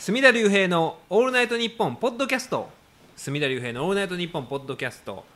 [0.00, 2.70] 隅田隆平の「オールナイトニッポン」ポッドキャスト。
[3.18, 5.26] 隅田隆平の「オールナイトニッポン」ポッドキャスト。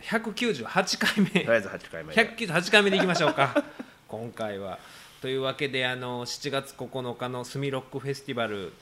[0.00, 3.62] 198回目とりあえず8回目198回目でいきましょうか。
[4.08, 4.78] 今回は。
[5.20, 8.72] というわけであの7月9日のスミロックフェスティバル。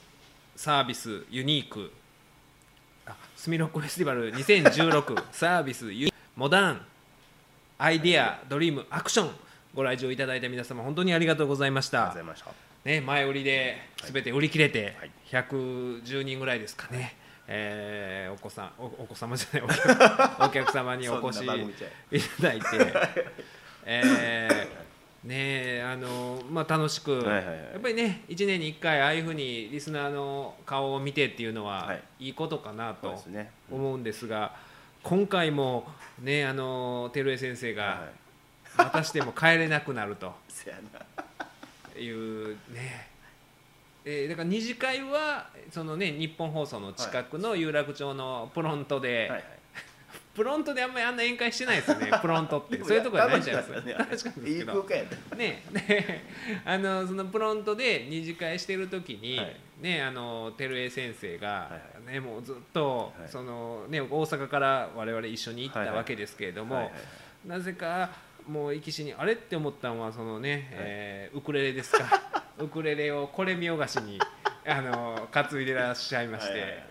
[0.55, 1.91] サービスユニーク。
[3.05, 6.85] あスミロックフェスティバル2016 サービスユモダン。
[7.77, 8.39] アイデア。
[8.47, 8.87] ドリーム。
[8.89, 9.31] アクション。
[9.73, 12.03] ご来場いただいた皆様本当にありがとうございました。
[12.03, 13.77] ありがとうございましたね、前売りで
[14.11, 15.11] 全て売り切れてはい。
[15.31, 17.15] 110人ぐらいですかね、
[17.47, 19.63] えーお子さんおお子様じゃない
[20.47, 21.47] お客様にお越しい。
[21.47, 22.65] ただいて、
[23.85, 27.55] えーねあのまあ、楽しく、はいはいはい。
[27.73, 32.01] やっぱりね1年に1回ああいうふうにリスナーの顔を見てっていうのははい。
[32.19, 33.51] いいことかなとそうですね。
[33.69, 34.55] 思うんですが、
[35.03, 35.87] 今回も
[36.19, 38.21] ねあの照江先生が、はい。
[38.77, 40.33] またしても帰れなくなると。
[41.99, 43.07] いうね、
[44.05, 49.43] えーだから二次会はそのね日本放送の近くの有楽町のプロントで、はいはい。
[50.33, 52.83] プロントであんまりあんな宴会してないですよね プロントって。
[52.83, 53.99] そういうところじゃないじゃないですか。
[53.99, 54.83] 楽しかったんですいいけど
[55.35, 55.63] ね。
[55.71, 56.21] で
[56.65, 59.55] あのそのプロントで二次会してる時に、はい。
[59.81, 63.29] ねあの照江先生が、はいはねもうずっと、はい。
[63.29, 66.91] そのね大阪から我々一緒に行ったわけですけれども、
[67.45, 68.09] なぜか
[68.47, 72.21] もう行きしにあれって思ったのはそのね、えーウクレレですか。
[72.59, 74.19] ウクレレをこれ見よがしに
[74.67, 76.83] あの担いでらっしゃいまして、はいはいはい。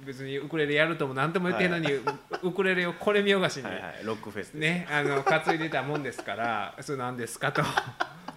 [0.00, 2.02] 別にウクレレやるとも何とも言ってんのに、ウ
[2.42, 4.00] ウクレレをこれ見よがしに、はいはい。
[4.04, 7.62] ロックフェスねあの担いでたもんですからそれ何ですかと。
[7.62, 7.76] だか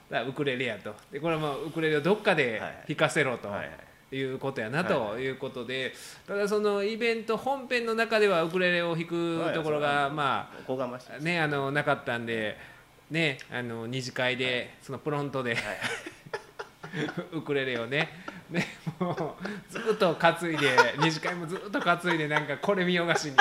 [0.09, 0.95] らウクレレやと。
[1.11, 3.49] でこれはもうウクレレをどっかで弾かせろと。
[3.49, 3.71] はいはいい
[4.23, 4.87] うことやなはい。
[4.87, 5.93] ということで、
[6.27, 10.11] ただそのイベント本編の中ではウクレレを弾くところが、はい。
[10.11, 12.57] まあねあのなかったんで、
[13.11, 15.57] ねあの二次会で、そのプロントで、
[17.31, 18.09] ウクレレをね。
[18.49, 18.65] ね
[18.99, 23.35] もうずっと担いで二次会もずっと担いでなんかこれ見よがしに。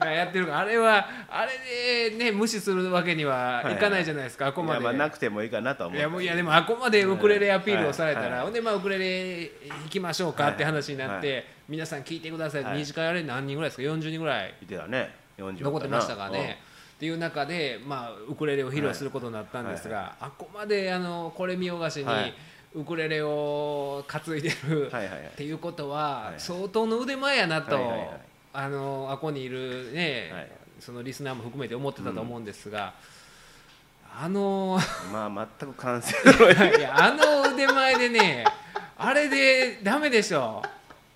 [0.00, 0.58] やってるから。
[0.60, 4.80] あれはあれでね無視するわけにはいかないじゃないですか、あこまで。
[4.80, 8.32] いやまあなくてもいいかなとは思いうやもういやでもあこまでウクレレアピールをされたら、はい。
[8.32, 11.44] はいほんでまあウクレレ弾きましょうかって話になって、はい。
[11.68, 12.78] 皆さん聞いてください、はい。
[12.78, 14.54] 二次会あれ何人ぐらいですか？40人ぐらい。
[14.62, 15.14] いてたね。
[15.38, 16.60] 40残ってましたからね。
[16.96, 22.34] っていう中で、まあ、ウクレレを披露することになったんですが、あこまであのこれ見よがしに、はい。
[22.74, 25.26] ウクレレを担いでる、はいはいはい。
[25.28, 28.20] っていうことは、い相当の腕前やなと、はいはいはい。
[28.52, 30.50] あのあこにいるね、はい。
[30.80, 32.94] そのリスナーも含めて思ってたと思うんですが、
[34.18, 34.78] あの
[35.12, 36.14] まあ全く完成
[36.78, 38.44] いやあの腕前でね
[38.96, 40.62] あれでダメでしょ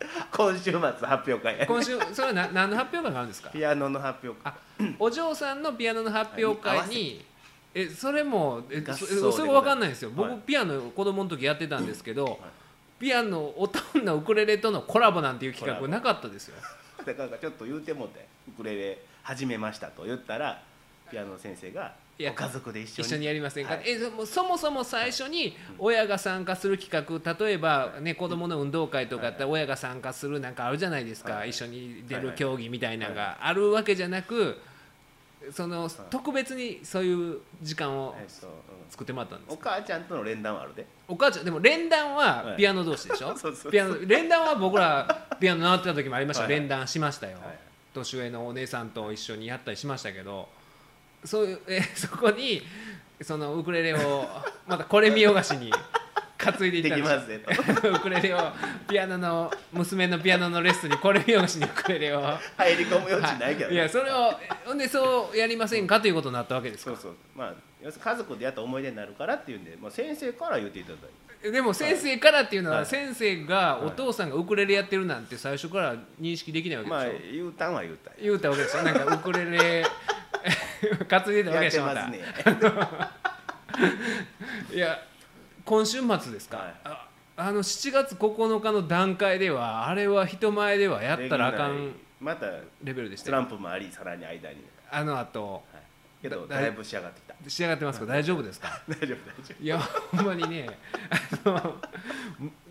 [0.32, 1.58] 今週末発表会。
[1.58, 3.50] や今週それはな何の発表会があるんですか？
[3.50, 4.52] ピアノの発表会。
[4.52, 4.56] あ
[4.98, 7.24] お嬢さんのピアノの発表会に
[7.74, 10.10] えそれもえそそれ分かんないんですよ。
[10.10, 10.38] 僕、はい。
[10.40, 12.40] ピアノ子供の時やってたんですけど、
[12.98, 16.56] ピアノおとんなウクレレとのコラボなんていう企画なかったですよ。
[17.04, 20.60] だからちょっと言うてもうてウクレレ始めましたと言ったら
[21.10, 23.08] ピアノの先生がいやご家族で一緒に。
[23.08, 23.82] 一緒にやりませんか、はい。
[23.86, 34.58] えそもそもそも最初に親が参加する企画例えば、ね、子どもの運動会とかやったら親が参加するなんかあるじゃないですか、はい一緒に出る競技みたいなのがあるわけじゃなく
[35.52, 38.14] その特別にそういう時間を
[38.90, 40.86] 作ってもらったんですお母ちゃんとの連弾はあるで。
[41.08, 42.56] お母ちゃんでも連弾ははい。
[42.56, 46.60] ピアノ同士でしょ、 そうそうピアノ連弾は僕らピアノ習ってた時もありました、はいはい。
[46.60, 47.58] 連弾しましたよ、はい。
[47.94, 50.48] 年上のお姉さんと一緒にやったりしましたけど
[51.24, 52.62] そういうえ そこに
[53.22, 54.26] そのウクレレを
[54.66, 55.70] またこれ見よがしに
[56.38, 57.50] 担いでいっできたんますねと。
[57.92, 58.38] ウクレレを
[58.88, 62.22] ピアノの娘のピアノのレッスンにこれ見よがしにウクレレを。
[62.56, 63.76] 入り込む余地ないけどい。
[63.76, 64.32] やそれを
[64.64, 67.14] ほんでそうやりませんかということになったわけですかそうそう。
[67.36, 72.86] まあ要するに家族でやった思い出になるからっていうんで、まあ、先生から言っていただいてでも先生からっていうのははい。
[72.86, 78.18] 先生がお父さんがウクレレやってるなんて最初から認識できないわけでしょ、まあ言うたんは言うたんや。
[78.22, 79.86] 言うたわけですよなんかウクレレ
[81.08, 82.20] 担いでたわけやってでしょまたますね。
[84.74, 84.98] いや
[85.64, 86.74] 今週末ですか、はい。
[86.84, 87.06] あ
[87.36, 92.46] あの7月9日の段階ではあれは人前ではやったらあかんまた
[92.84, 94.56] レベルでしたスラよンプもありさらに間に、
[94.90, 95.62] あの後はい、
[96.22, 97.50] けどだだいぶ仕上がってきた。
[97.50, 98.06] 仕上がってますか？
[98.06, 98.80] 大丈夫ですか？
[98.88, 100.68] 大丈夫大丈いやほんまにね
[101.44, 101.76] あの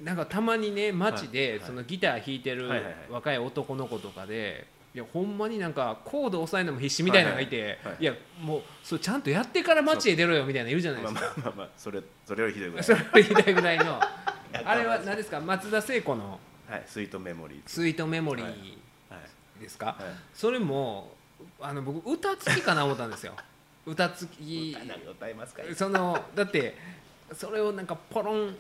[0.04, 2.96] なんかたまにね街で、はいそのギター弾いてるはいはいはい。
[3.10, 7.86] 若い男の子とかでいやほんまになんかコード押さえるのも必死みたいなのがいて、いはいはい。
[7.86, 12.84] はいやもうそれちゃんとやってから街へ出ろよみたいなのいるじゃない夫ですか、まあまあまあまあそれそれよりひどいぐらい。
[12.86, 13.86] それを言いたいぐらいの。
[14.52, 15.40] やあれは何ですか？
[15.40, 16.40] 松田聖子の。
[16.68, 18.52] はいスイートメモリー「スイートメモリはい。
[18.54, 19.96] ー」ですか、はい。
[20.34, 21.16] それも
[21.62, 23.34] あの僕歌付きかな思ったんですよ。
[23.86, 24.78] 歌付き。
[25.10, 26.78] 歌いますかそのだって
[27.34, 28.56] それをなんかポロン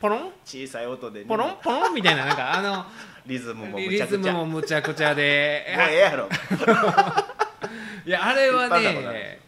[0.00, 0.32] ポロン？
[0.44, 1.26] 小さい音でね。
[1.26, 1.56] ポロン？
[1.62, 1.94] ポロン？
[1.94, 2.84] みたいななんかあの
[3.24, 4.18] リズムもむリちゃくちゃ。
[4.18, 5.22] もうズムもむちゃくちゃで。
[5.70, 6.28] ええやろ。
[8.04, 9.40] いやあれはね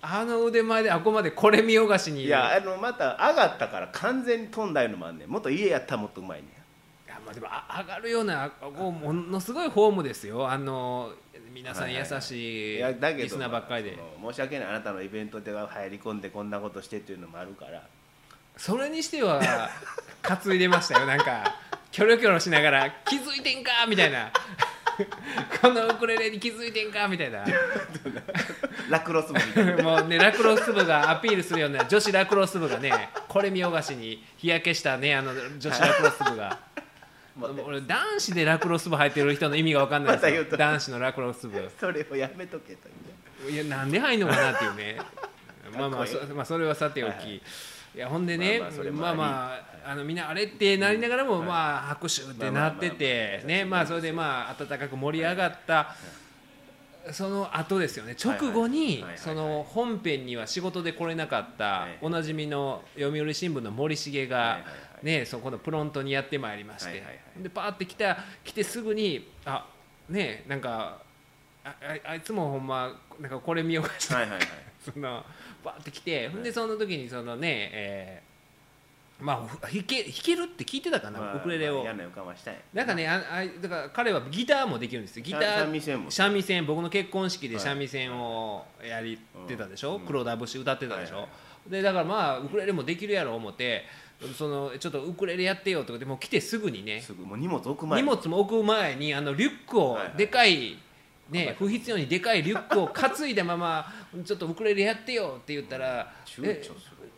[0.00, 2.24] あの腕前であこまでこれ見よがしに。
[2.24, 5.28] いやあのまた上がったから完全に飛んだのもあんねん。
[5.28, 6.48] もっと家やったらもっとうまいね
[7.06, 10.50] いやまあでもあ上がるようなこうものすごいフォームですよ。
[10.50, 11.12] あの
[11.54, 13.98] 皆さん優しいいやだけどリスナーばっかりで。
[14.26, 14.68] 申し訳ない。
[14.68, 17.82] あなたのイベントでは入り込んでこんなことしてっていうのもあるから。
[18.56, 19.40] それにしては
[20.22, 21.06] 担いでましたよ。
[21.06, 21.54] なんか
[21.90, 24.30] キョロキョロしながら「気づいてんか!」みたいな。
[25.60, 27.44] このウクレレに気づいてんかみたいな。
[28.90, 29.82] ラクロス部みたいな。
[29.82, 36.58] もうねラクロス部がアピールするような女子ラクロス部がねこれ見よがしに日焼けしたねあの女子ラクロス部が
[37.40, 40.56] 俺男子でラクロス部入ってる人の意味が分かんないですよ。
[40.56, 41.70] 男子のラクロス部。
[41.78, 42.88] それをやめとけと
[43.50, 44.98] いやなんで入んのかなっていうね。
[45.76, 47.18] まあまあそ,、まあ、それはさておき、はい。
[47.22, 47.42] はい
[47.94, 48.58] いやほんでね
[48.90, 55.94] まあまああのみんなあれってなりながらも、うんまあ拍手ってなっててねまあそれでまあ温かく盛り上がった
[57.10, 58.14] その後ですよね。
[58.18, 58.70] 直後はい。
[58.70, 59.18] にはいはいはい。
[59.18, 61.98] その本編には仕事で来れなかったはいはい。
[62.00, 66.90] おなじみの読売新聞の森重がはいはいはいねそこのプロントにやってまいりまして。
[66.90, 67.42] はいはいはい。
[67.42, 69.66] でパーって来た来てすぐにあ
[70.08, 71.02] ねなんか
[71.64, 74.40] あああいつもほんまなんかこれ見ようがしてはいはいはい。
[74.82, 75.24] その
[75.64, 78.32] バーって来てほんでその時にそのね、えー
[79.22, 82.06] まあ弾け弾けるって聞いてたかな、まあウクレレを、まあ嫌なんや
[82.74, 82.84] な。
[82.84, 85.22] んかねああだから彼はギターもできるんですよ。
[85.22, 86.10] ギター三味線も。
[86.10, 87.64] 三味線僕の結婚式ではい。
[87.64, 90.06] 三味線をやりってたでしょ、うん。
[90.06, 91.28] 黒田節歌ってたでしょ、はいは
[91.68, 93.84] でだからまあウクレレもできるやろ思って
[94.36, 97.00] そのちょっとウクレレやってよとかでもう来てすぐにね。
[97.00, 100.78] すぐもう荷物置く前荷物も置く前にあのリュックをでかい、はい
[101.32, 103.92] ね、 不必要にでかいリュックを担いだまま
[104.24, 106.12] ちょっとウクレレやってよって言ったら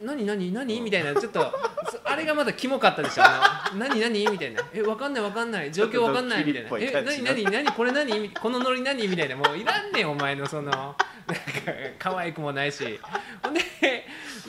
[0.00, 0.80] 何何何？
[0.80, 1.40] みたいなちょっと
[1.90, 3.22] そ あれがまだキモかったでしょ
[3.76, 4.26] 何何？
[4.28, 4.62] みたいな。
[4.72, 5.72] えわかんないわかんない。
[5.72, 6.68] 状況わかんないみたいな。
[6.78, 7.44] え何何？
[7.44, 7.72] 何？
[7.72, 8.30] これ何？
[8.30, 9.08] このノリ何？
[9.08, 9.36] みたいな。
[9.36, 10.94] もういらんねんお前のそのなんか
[11.98, 13.00] 可愛くもないし。
[13.42, 13.60] ほんで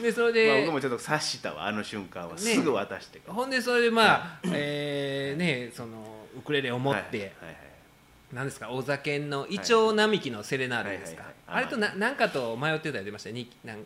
[0.01, 2.37] でそれでまあ僕もちょっと察したわあの瞬間は。
[2.37, 7.64] すぐ渡してほんでそれでまあ、えーねそのウクレレを持って、はいはいはい
[8.35, 8.69] なんですか？
[8.69, 11.63] お酒のイチョウ並木のセレナーデですか、はいはいはい。
[11.63, 13.31] あれとな何かと迷ってたり出ました？
[13.31, 13.77] になん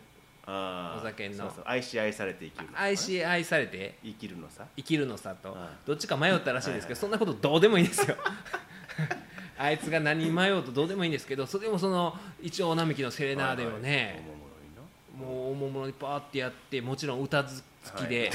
[0.44, 1.36] お酒の。
[1.36, 1.64] そうそう。
[1.66, 3.96] 愛し愛されて生きるの愛し愛されて？
[4.04, 4.64] 生きるのさ。
[4.76, 5.52] 生きるのさと。
[5.52, 8.16] はいどっちか迷ったらしいんですけど、はいはいそんなことどうでもいいんですよ。
[9.56, 14.24] あいつが何に迷おうとどうでもいいんですけどそれでもそのイチョウ並木のセレナーデをね、
[15.20, 17.62] おもろいなもう大物にパーってやってもちろん歌付
[17.98, 18.30] きで、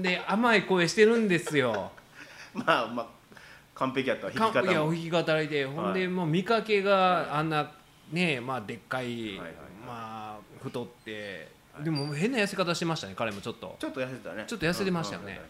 [0.00, 1.90] で甘い声してるんですよ。
[2.54, 3.15] まあまあ
[3.76, 5.66] 完璧やったわ弾きかいや弾き語りで。
[5.66, 7.70] ほんで、はいもう見かけがあんな
[8.10, 9.38] ねまあでっかい、
[9.86, 11.48] まあ太って、
[11.84, 13.76] でも変な痩せ方してましたね彼もちょっと。
[13.78, 14.44] ちょっと痩せてたね。
[14.46, 15.40] ちょっと痩せてましたよね。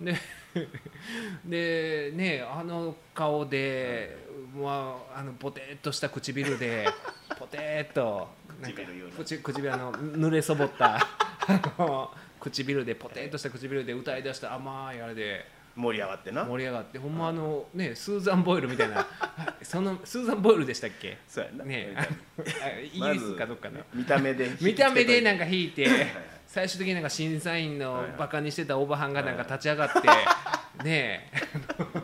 [0.00, 0.16] で
[1.46, 4.16] でねあの顔で、
[4.54, 6.88] まあ、あのポテッとした唇で
[7.38, 8.28] ポテッと
[8.60, 8.82] なんか
[9.42, 12.10] 唇あの濡れそぼったあの
[12.40, 16.44] 唇でポテッとした唇で歌い出した甘いあれでた盛り上がってな。
[16.44, 17.32] 盛り上がってほんまあ。
[17.32, 19.06] のねスーザン・ボイルみたいな。
[19.62, 21.18] そのスーザン・ボイルでしたっけ？
[21.28, 21.64] そうやな。
[21.64, 21.94] ね。
[21.96, 22.06] あ
[22.80, 26.06] イギリスかどっかの、見た目で 見た目でなんかか引いてはい
[26.46, 30.00] 最終的になんか審査員のバカにしてたおばはんがなんか立ち上がって
[30.84, 32.02] ねえ。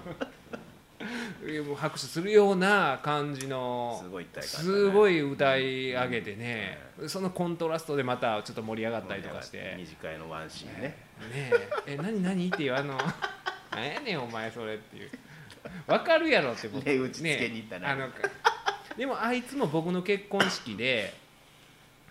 [1.66, 6.78] もう拍手するような感じのすごい一体感すごい歌い上げてね。
[7.07, 10.85] そのコントラストでまたちょっと盛り上がったりとかして二次会のワンシーンね。
[10.88, 10.97] ね
[11.87, 11.95] え。
[11.95, 12.49] え何何？
[12.49, 12.99] っていうあの
[13.78, 15.11] なんやねんお前それっていう。
[15.87, 16.85] わかるやろって僕。
[16.85, 17.90] 値打ちつけに行ったな。
[17.90, 18.08] あの
[18.97, 21.14] でもあいつも僕の結婚式で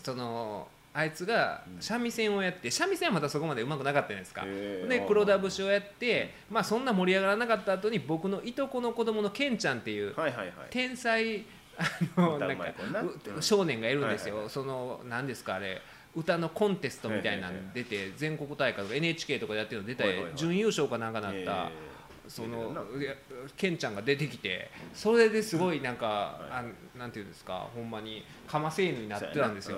[0.04, 4.46] そのあいつが三味線をやって三味線はまたそこまでうまくなかったじゃないですか。
[4.46, 10.16] で黒田節をやってまあそんな盛り上がらなかった後に僕のいとこの子供のケンちゃんっていう
[10.70, 11.46] 天才
[11.78, 13.02] あの歌なんまい子な。
[13.02, 13.06] う
[13.36, 15.82] うん少年がいるんですよ、その何ですかあれ
[16.18, 20.04] 歌のコンテストみたいなの出て全国大会とか NHK とかでやってるの出て
[20.36, 21.70] 準優勝かなんかなった、えー
[22.28, 22.76] その
[23.56, 26.64] ケンちゃんが出てきてそれですごいなんか、あ
[26.98, 29.78] なんていうんですかほんまにかませ犬になってたんですよ、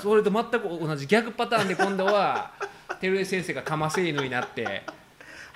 [0.00, 2.52] それと全く同じ逆パターンで今度は
[3.00, 4.84] 照江先生がかませ犬になって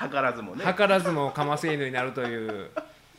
[0.01, 0.65] 図らずもね。
[0.65, 2.71] 図らずもかませ犬になるというっ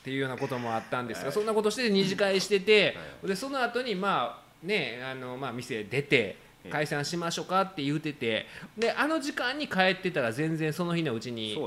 [0.04, 8.46] ていうようなこともあったんですが、そんなことして二次会してて、でその後にまあねあのまあ店出て解散しましょうかって言うてて
[8.78, 11.58] であの時間に帰ってたら全然その日のうちに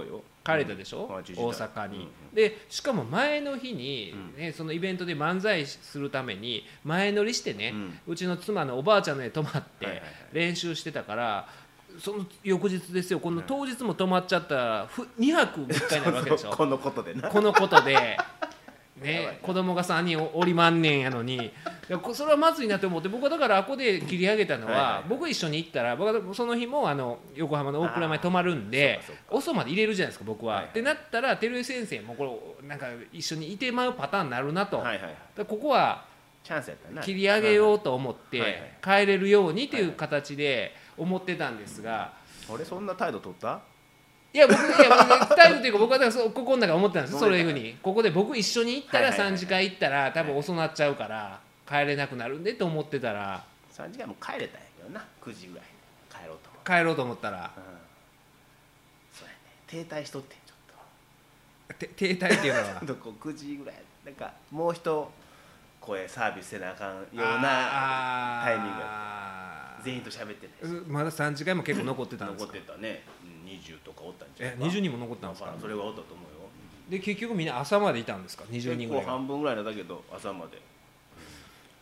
[0.44, 1.16] 帰れたでしょ、うん。
[1.16, 1.44] 8時台。
[1.44, 2.08] 大阪に、うんうん。
[2.34, 7.74] でしかも前の日に、ねそのイベントで漫才するために前乗りしてね、
[8.06, 11.48] うちの妻のおばあちゃんの家泊まって練習してたから
[11.98, 13.20] その翌日ですよ。
[13.20, 16.50] この当日も泊まっちゃったらふ2泊3日になるわけでしょ？
[16.56, 17.28] このことでな。
[17.28, 18.16] このことで、
[19.02, 21.36] ねな、子供が3人おりまんねんやのに。
[21.46, 21.50] い
[21.88, 25.08] やこそれはまずいなと思って僕はだからあこで切り上げたのは、はいはい。
[25.08, 30.54] 僕一緒に行ったら僕はその日もあの横浜の大倉山に泊まるんで遅まで入れるじゃないですか僕は。
[30.54, 30.70] はいはい。
[30.70, 36.04] ってなったら照井先生もこれなんか一緒にいてまうパターンになるなと、はいはいここは
[36.44, 37.02] チャンスやったな。
[37.02, 42.12] 切り上げようと思って帰れるようにという形で思ってたんですが。
[42.48, 43.60] 俺そんな態度取った？
[44.34, 47.76] いや僕いや僕タイムというか僕はだからここの中思ってたんですそういうふうに。
[47.82, 53.44] ここで僕一緒に行ったらはいはいはい3時間行ったら多分遅なっちゃうから帰れなくなるんでと思ってたら。
[53.72, 55.04] 3時間も帰れたんやけどな。
[55.22, 55.70] 9時ぐらいに
[56.10, 57.50] 帰ろうと思う、帰ろうと思ったら。
[57.56, 57.62] うん、
[59.12, 59.86] そうやね。
[59.86, 60.54] 停滞しとってんちょ
[61.72, 62.80] って停滞っていうのは？
[62.80, 63.76] とどこ9時ぐらい。
[64.04, 65.10] なんかもう一
[65.80, 68.82] 声サービスせなあかんようなタイミング
[69.84, 73.31] 全員と喋ってないまだ3時間も結構残ってたんです残かってたね、うん、
[73.62, 74.66] 20とかおったんちゃえうか。
[74.66, 75.54] 20人も残ったんですか？
[75.60, 76.48] それがおったと思うよ。
[76.90, 80.60] で結局みんな朝までいたんですか？20人ぐらい半分ぐらいだけど朝まで。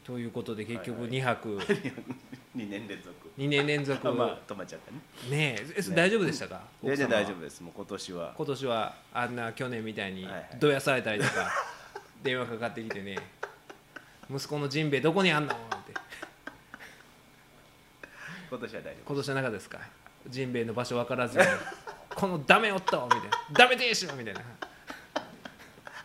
[0.05, 1.11] ということで結局はい。
[1.11, 1.59] 2泊。
[2.57, 3.15] 2年連続。
[3.39, 4.05] 2年連続。
[4.13, 4.99] まあ止まっちゃったね。
[5.31, 6.63] ねええね大丈夫でしたか？
[6.83, 7.63] 全然大丈夫です。
[7.63, 8.35] もう今年は。
[8.37, 10.49] 今年はあんな去年みたいにはいはい。
[10.59, 11.51] どやされたりとか
[12.23, 13.17] 電話かかってきてね
[14.31, 15.55] 息子のジンベエどこにあんの？
[15.55, 15.57] っ
[15.87, 15.95] て。
[18.51, 19.79] 今年は大丈今年はなかったですか？
[20.29, 21.45] ジンベエの場所分からずに
[22.15, 23.29] このダメ夫みたいな。
[23.53, 24.41] ダメでしょみたいな。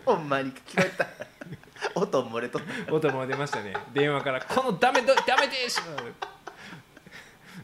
[0.06, 1.08] 夫ほんまに聞こえた。
[2.00, 2.94] 音漏れとった。
[2.94, 3.74] 音も出ましたね。
[3.94, 5.84] 電話からこのダメどダメでしょ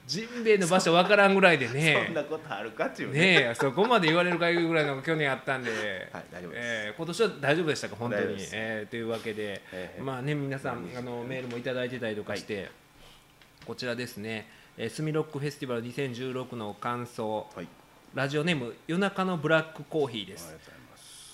[0.07, 5.69] ジンベエの場所分からんぐらいでそんねなことあるかっていうねえそこまで言われるかいうぐらいのが去年あったんで、
[6.11, 6.61] はい大丈夫です。
[6.63, 8.35] えー今年は大丈夫でしたか本当に。
[8.51, 10.01] えーというわけで、ええ。
[10.01, 12.69] まあね皆さんあのメールもいただいてたりとかして、
[13.65, 14.49] こちらですね、
[14.83, 17.45] えースミロックフェスティバル2016の感想。
[17.55, 17.67] はい。
[18.15, 20.57] ラジオネーム夜中のブラックコーヒーです。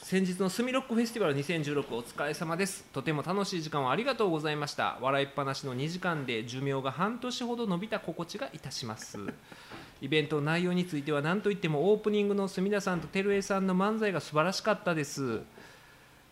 [0.04, 2.84] 先日のスミロックフェスティバル2016お疲れ様です。
[2.92, 4.98] とても楽しい時間をありがとうございました。
[5.00, 9.18] 笑いっぱなしの2時間で寿命が半年ほど伸びた心地がいたします。
[10.02, 15.40] イベントの内容については何といってもオープニングの隅田さんと照江さんの漫才が素晴らしかったです。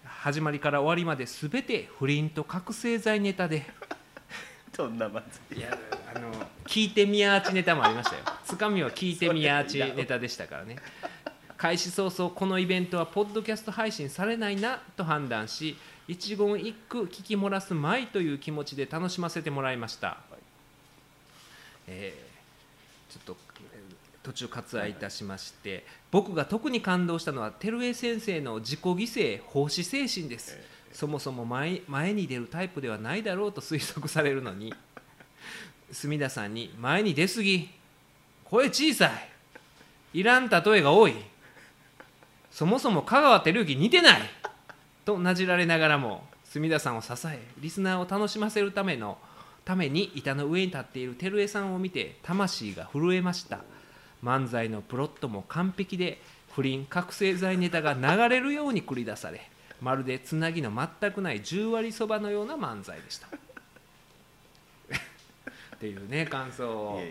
[0.04, 3.66] 始まりから終わりまで全て不倫と覚醒剤ネタで
[4.78, 5.62] どんなまずい。
[5.62, 5.78] や
[6.14, 6.32] あの
[6.66, 8.24] 聞いてみやーちネタもありましたよ。
[8.46, 10.78] つかみは聞いてみやーちネタでしたからね。
[11.58, 15.78] 開始早々このイベントはポッドキャスト配信されないなと判断し
[16.08, 20.18] 一言一句聞き漏らすまいという気持ちで楽しませてもらいました、
[21.88, 23.38] えーちょっと
[23.74, 30.58] えー途中割愛いたしまして、僕が特に感動したのは照江先生の自己犠牲奉仕精神です、
[30.96, 34.74] そもそも前前に出るタイプではないだろうと推測されるのに
[35.92, 37.70] 隅田さんに「前に出すぎ。
[38.46, 39.08] 声小さ
[40.14, 40.20] い。
[40.20, 41.14] いらん例えが多い。
[42.50, 44.22] そもそも香川照之似てない!」
[45.04, 49.18] となじられながらも隅田さんを支えリスナーを楽しませるための
[49.66, 53.60] ために板の上に立っている照江さんを見て魂が震えました。
[54.24, 56.22] 漫才のプロットも完璧で
[56.54, 59.52] 不倫覚醒剤ネタが流れるように繰り出され
[59.82, 63.28] まるでつなぎの全くない10割そばのような漫才でした。
[65.76, 67.02] っていうね感想を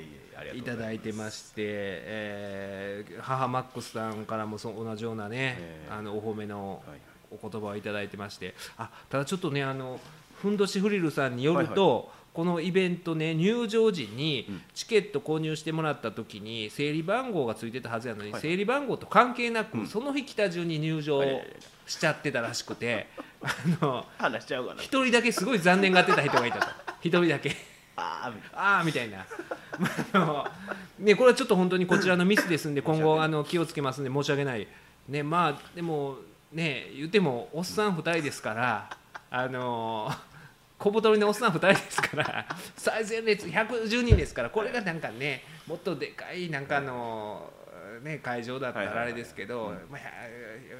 [0.54, 6.98] いただいてまして、えー母マックスさんからもそ同じようなね、ええあのお褒めのはい
[7.30, 10.00] お言葉をいただいてましてあただちょっとねあの
[10.40, 14.62] ふんどしフリルさんによると、このイベントね入場時にうん。
[14.74, 18.40] チケット購入してもらった時に整理番号がついてたはずやのに、はい。
[18.42, 19.86] 整理番号と関係なく、うん。
[19.86, 21.22] その日来た順に入場
[21.86, 23.06] しちゃってたらしくて
[23.80, 24.38] あの
[24.82, 26.66] 一人だけすごい残念がってた人がいたと。
[27.00, 27.74] 一人だけ。
[27.96, 29.18] ああみたいな、
[30.98, 34.66] ね、これはちょっと本当にこちらのミスですんで今後あの気をつけますんで申し訳ない、
[35.08, 36.16] ね、まあでも
[36.52, 38.90] ね言ってもおっさん2人ですから
[39.30, 40.10] あの
[40.78, 47.50] 小太りのおっさん2人ですから最前列110人ですからこれがなんかねもっとでかいなんかあの、
[48.02, 50.00] ね、会場だったらあれですけど、まあ、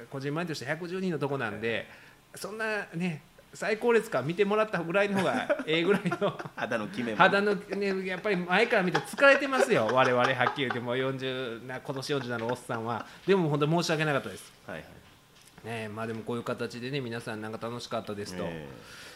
[0.09, 0.33] こじん。
[0.33, 1.87] まりとして110人のとこなんで
[2.35, 3.21] そんなね
[3.55, 6.37] 最高列か見てもらったぐらいの方がええぐらいの。
[6.57, 7.17] 肌の決めも。
[7.17, 13.05] 肌のねやっぱり前から見て疲れてますよ我々はっきり言ってもう40な今年40なのおっさんは。
[13.25, 14.51] でも本当申し訳なかったです。
[14.67, 15.67] はいはい。
[15.67, 18.43] ねまあでもこういう形でね皆さんなんか楽しかったですと。
[18.45, 18.67] え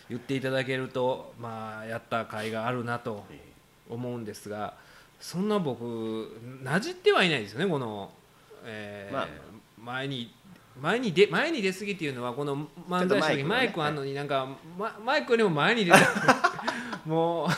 [0.10, 3.40] 言っていただけるとまあやった甲斐があるなとえ
[3.90, 4.76] 思うんですが
[5.20, 8.12] そんな僕なじってはいないですよねこの、
[8.66, 9.28] えーまあ
[9.82, 10.34] 前に
[10.82, 14.48] 前に出前に出過ぎっていうのはこの漫才師の時マイクあんのになんか、
[14.78, 15.98] まマイクよりも前に出た
[17.06, 17.50] もう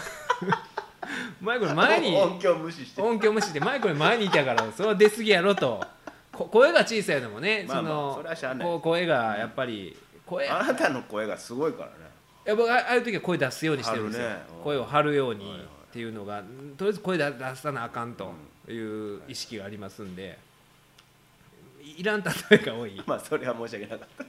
[1.41, 3.01] マイクの前に音響無視して。
[3.01, 5.84] 音響無視でマイクの前にいたからそれは出過ぎやろと。
[6.31, 11.93] こ声が小さいのもね、まあまあ声がやっぱり声あなたの声がすごいからね。
[11.98, 12.11] い
[12.45, 14.27] や僕あああいう時は声出すようにしてるんですよ、
[14.63, 15.45] 声を張るように
[15.89, 16.43] っていうのが
[16.77, 18.33] とりあえず声出出さなあかんと
[18.69, 20.38] いう意識がありますんで。
[21.98, 23.01] いらん例えが多い。
[23.05, 24.25] まあそれは申し訳なかった、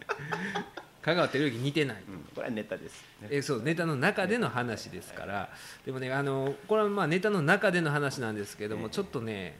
[1.02, 3.84] 香川照之似てないうん、これはネタです、ね、えそうネタ。
[3.86, 5.50] の中での話ですから。
[5.84, 8.90] でもねあのこれはまあネタの中での話なんですけども、ええ。
[8.90, 9.58] ちょっとね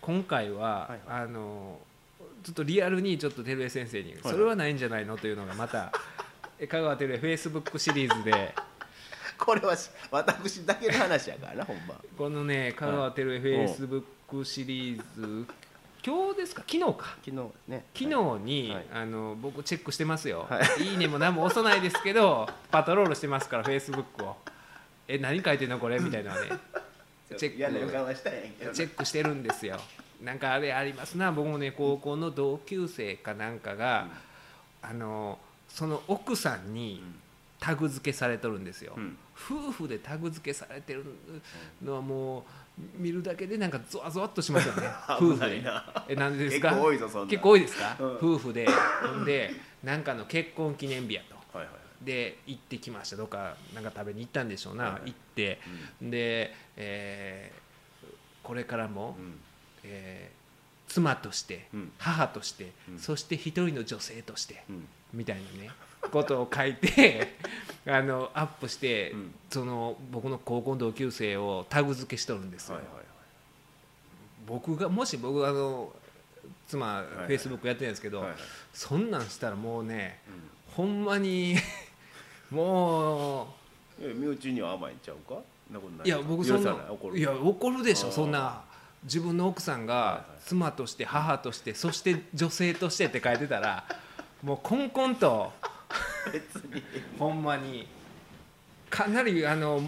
[0.00, 1.80] 今回は、はいあの
[2.42, 5.18] ちょっとリアルにちょっと照江先生に、はいそれはないんじゃないの？
[5.18, 6.29] というのがまたえ
[6.68, 8.54] 香川照江フェイスブックシリーズで。
[9.38, 11.94] これはし私だけの話やからなほんま。
[12.18, 15.46] このね香川照江フェイスブックシリーズ
[16.04, 16.62] 今日ですか？
[16.66, 17.16] 昨日か。
[17.24, 17.36] 昨日
[17.68, 17.84] ね。
[17.94, 18.86] 昨日に、はい。
[18.94, 20.94] あの僕チェックしてますよ、、はい。
[20.94, 24.36] いねも何も押さないですけど パトロールしてますからフェイスブックを。
[25.08, 25.98] え何書いてんのこれ？
[25.98, 26.50] みたいなのはね。
[27.36, 28.14] チェック。
[28.14, 29.80] したんやけどチェックしてるんですよ。
[30.22, 31.32] なんかあれありますな。
[31.32, 34.08] 僕もね高校の同級生かなんかが、
[34.82, 35.38] あの
[35.72, 37.02] その奥さんに
[37.58, 39.16] タグ付けされとるんですよ、うん。
[39.34, 41.04] 夫婦でタグ付けされてる
[41.82, 42.42] のはもう
[42.96, 44.88] 見るだけでなんかゾワゾワっとしますよね。
[45.20, 45.62] 夫婦で。
[46.08, 46.70] えなんでですか？
[46.70, 48.16] 結構多いですか、うん。
[48.16, 48.66] 夫婦で。
[49.02, 51.34] ほんでなんかの結婚記念日やと。
[51.58, 53.16] はいはいで行ってきました。
[53.16, 55.02] どっかなんか食べに行ったんでしょうな、はいはい。
[55.10, 55.60] 行って、
[56.00, 57.60] で、えー
[58.42, 59.38] これからも、うん。
[59.84, 60.40] えー
[60.90, 61.92] 妻として、うん。
[61.98, 62.98] 母として、うん。
[62.98, 65.70] そして一人の女性として、うんみたいなね
[66.10, 67.36] ことを書いて
[67.86, 69.34] あのアップして、うん。
[69.50, 73.04] その僕の高校の同級生をタグ付けしとるんですよ、はいはいはい。
[74.46, 75.92] 僕がもし僕あの
[76.68, 78.38] 妻いフェイスブックやってるんですけど、はいはい。
[78.72, 81.56] そんなんしたらもうねうほんまに
[82.50, 83.54] も
[84.00, 85.40] んえ身内には甘いんちゃうか？
[86.04, 86.08] い。
[86.08, 86.74] や僕そんない。
[86.88, 87.18] 怒る。
[87.18, 88.62] いや怒るでしょそんな。
[89.04, 93.84] 自分の奥さんが妻として母としてそして女性としてって書いてたら
[94.42, 95.52] もうコンコンと。
[96.32, 96.82] 別に。
[97.18, 97.86] ほんまに。
[98.88, 99.80] かなりあの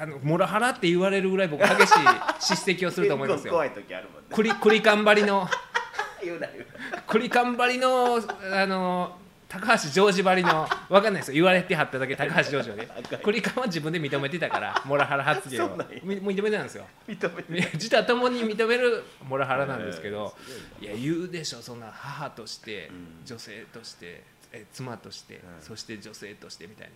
[0.00, 1.94] あのモラハラって言われるぐらい僕激しい
[2.38, 3.52] 叱責をすると思いますよ。
[3.52, 4.28] 怖い時あるもんね。
[4.30, 5.48] クリクリカン張りの。
[6.22, 7.02] 言うな言うな。
[7.02, 9.18] クリカン張りのあの
[9.60, 11.34] 高橋ジョージ張りのわかんないですよ。
[11.34, 12.88] 言われてはっただけ高橋ジョージはね
[13.22, 15.76] クリカンは自分で認めてたからモラハラ発言を。
[16.04, 16.84] 認めてたんですよ。
[17.08, 20.36] 認めて自他ともに認めるモラハラなんですけど
[20.80, 21.62] えいや言うでしょ。
[21.62, 23.24] そんな母としてうん。
[23.24, 25.40] 女性としてえ妻としてうん。
[25.60, 26.94] そして女性としてみたいな。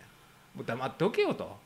[0.54, 1.58] もう黙っておけよと。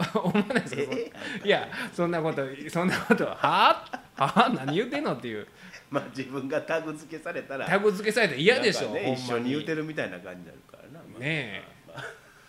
[0.14, 1.12] 思わないですか、え
[1.44, 5.12] いやそんなことそんなことはあはあ何言ってんの？
[5.12, 5.46] っていう
[5.92, 11.20] まあ自分がタグ付けされたらタグ付けされたら嫌でしょ、ね、一緒に言うてるみたいな感じになるからな、まあ。
[11.20, 11.64] ねえ。
[11.86, 12.04] まあ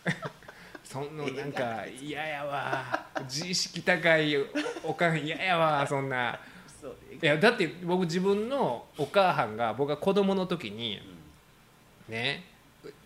[0.05, 0.41] まあ
[0.83, 3.07] そんのなんか嫌やわ。
[3.21, 4.35] 自意識高い
[4.83, 6.37] おかん嫌やわそんな。
[7.21, 10.99] いやだって僕自分のお母さんが僕が子供の時に
[12.09, 12.43] ね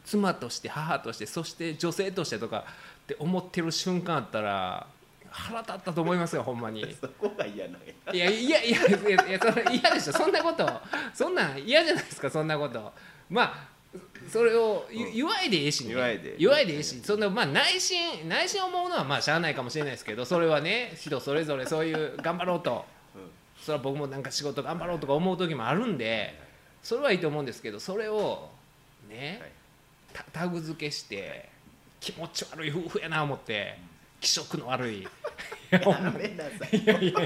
[0.04, 2.65] 妻として母としてそして女性としてとか
[3.04, 4.88] って思ってる瞬間あったら
[5.36, 6.82] 腹立ったと思いますよほんまに。
[7.00, 8.13] そこが嫌なんや。
[8.13, 10.13] いやいやいやいやいやそれ嫌でしょ。
[10.13, 10.82] そんなこと
[11.13, 12.93] そんなん嫌じゃないですかそんなこと。
[13.30, 13.67] まあ
[14.30, 15.93] それを言言わいでええしね。
[15.93, 17.02] 言わいでええし。
[17.02, 22.86] そんなまあ内心内心思うのはまあしゃあないかもしれないですけどそれはね人それぞれそういう頑張ろうと。
[23.15, 23.30] うん。
[23.62, 26.39] それは僕もなんか仕事頑張ろうとか思う時もあるんで
[26.82, 28.50] それはいいと思うんですけどそれを
[29.10, 29.52] ね、はい。
[30.13, 31.50] タタグ付けして
[32.00, 33.78] 気持ち悪い夫婦やな思って
[34.19, 34.99] 気色の悪い。
[34.99, 35.08] い
[35.71, 37.13] やほんまやめなさい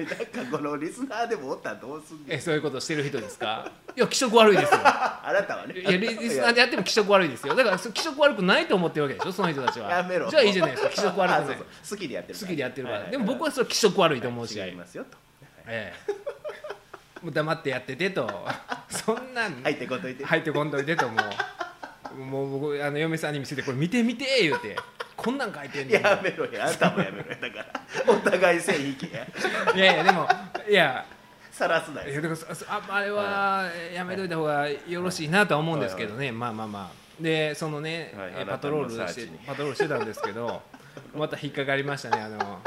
[0.00, 2.36] なんかこのリスナーでもおったらどうすんねん。
[2.36, 3.70] えそういうことしてる人ですか？
[3.94, 4.80] いや気色悪いですよ。
[4.82, 5.74] あなたはね。
[5.78, 7.54] いやリリスナーでやっても気色悪いですよ。
[7.54, 9.90] だからそ気色悪くないと思ってるわけでしょその人たちは。
[9.90, 10.30] やめろ。
[10.30, 10.88] じゃあいいじゃないですか。
[10.94, 11.66] 気色悪くないあそうそう。
[11.90, 14.72] 好きでやってる好きでやってるから、でも僕はそれ気色悪いと思うし、違い。
[14.72, 15.18] ますよと
[15.66, 16.12] ええ。
[17.22, 18.48] もう黙ってやっててと。
[18.88, 19.62] そんなん。
[19.62, 20.24] 入ってこんといて。
[20.24, 21.24] 入ってこんといてともう
[22.20, 24.76] もう僕あの嫁さんに見せてこれ見て見て言うて
[25.16, 26.02] こんなん書いてんねん。
[26.02, 27.36] やめろやあんたもやめろや。
[27.36, 27.66] だから
[28.12, 29.26] お互い線引きや。
[29.74, 30.28] いやいやでも
[30.68, 31.04] いや。
[31.50, 37.22] さらすないやだからそそああれはやめといた方がよろしいなとは思うんですけどね、まあまあまあ。
[37.22, 38.32] でそのね、はい。
[38.38, 40.62] えパトロールしてパトロールしてたんですけど
[41.14, 42.60] また引っかかりましたねあの、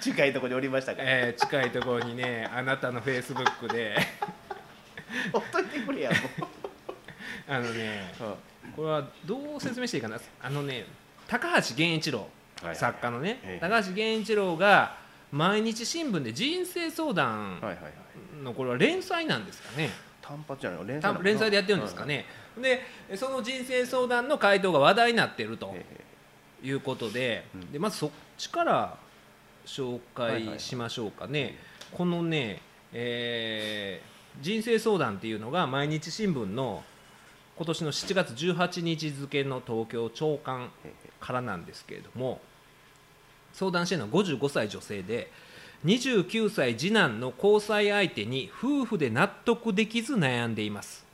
[0.00, 1.02] 近いところにおりましたか。
[1.02, 3.96] らえー近いところにねあなたのフェイスブックで。
[5.32, 6.16] ほっといてくれやも
[7.48, 10.18] あのねうこれはどう説明していいかな？
[10.40, 10.86] あのね
[11.28, 12.24] 高橋源一郎、は
[12.62, 13.60] いはい作家のね、ええ。
[13.60, 14.96] 高橋源一郎が
[15.32, 18.42] 毎日新聞で人生相談はいはいはい。
[18.44, 20.86] のこれは連載なんですかね、単発じゃないの？
[20.86, 22.24] 連載連載でやってるんですかね、
[22.60, 22.82] で
[23.16, 25.84] その人生相談の回答が話題になってるとえ
[26.62, 26.66] え。
[26.66, 27.72] いうことで,、うん。
[27.72, 28.96] でまずそちから
[29.66, 31.56] 紹はいはいはい介しましょうかね、
[31.92, 32.60] このね、
[32.92, 36.82] えー人生相談っていうのが毎日新聞の
[37.62, 40.70] 今年の7月18日付の東京朝刊
[41.20, 42.40] からなんですけれども
[43.52, 45.30] 相談してるのは55歳女性で
[45.84, 51.04] 29歳次男の交際相手に夫婦で納得できず悩んでいます。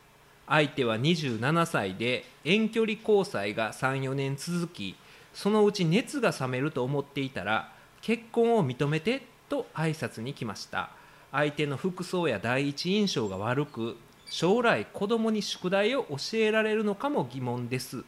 [0.46, 4.96] 相手は27歳で遠距離交際が34年続き
[5.34, 10.88] そのうち熱が冷めると思っていたら結婚を認めてと挨拶に来ました。
[11.30, 13.98] 相手の服装や第一印象が悪く
[14.30, 18.04] 将来子供に宿題を教えられるのかも疑問です。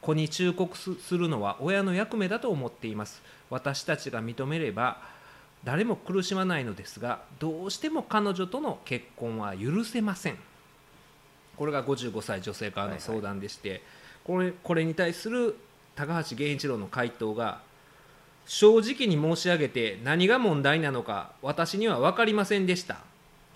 [0.00, 3.22] 子に忠告すするのは親の役目だと思っています。
[3.50, 4.98] 私たちが認めれば
[5.64, 10.38] 誰も苦しまないのですがどうしても彼女との結婚は許せません。
[11.56, 13.82] これが55歳女性からの相談でして、
[14.24, 15.56] これこれに対する
[15.94, 17.60] 高橋源一郎の回答が
[18.46, 22.98] 正直に申し上げて何が問題なのか私には分かりませんでした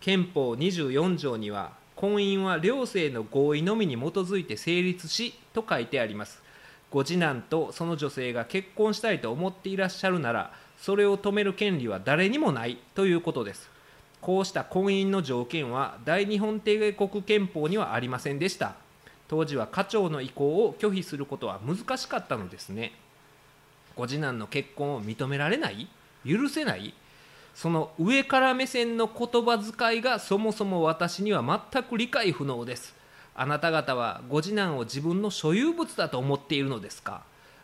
[0.05, 6.43] 憲法24条には婚姻は両性の合意のみに基づいて成立しと書いてあります。
[6.91, 13.71] ご次男とその女性が結婚したいと思っていらっしゃるならそれを止める権利は誰にもないということです。
[14.21, 18.75] こうした婚姻の条件は大日本帝国憲法にはありませんでした。
[19.27, 22.93] 当時は家長の意向を拒否することは難しかったのですね。
[23.97, 25.89] ご次男の結婚を認められない？
[26.27, 26.93] 許せない？
[27.55, 32.95] その上から目線の言葉遣いがそもそも私には全く理解不能です。
[33.37, 37.23] あなた方はご次男を自分の所有物だと思っているのですか？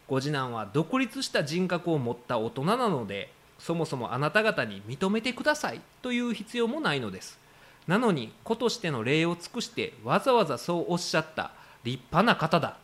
[0.09, 5.81] ご次男は独立した人格を持った大人なのでそもそもあなた方に認めてください。
[6.03, 7.39] という必要もないのです。
[7.87, 11.51] なのに子としての礼を尽くしてわざわざそうおっしゃった
[11.85, 12.77] 立派な方だ。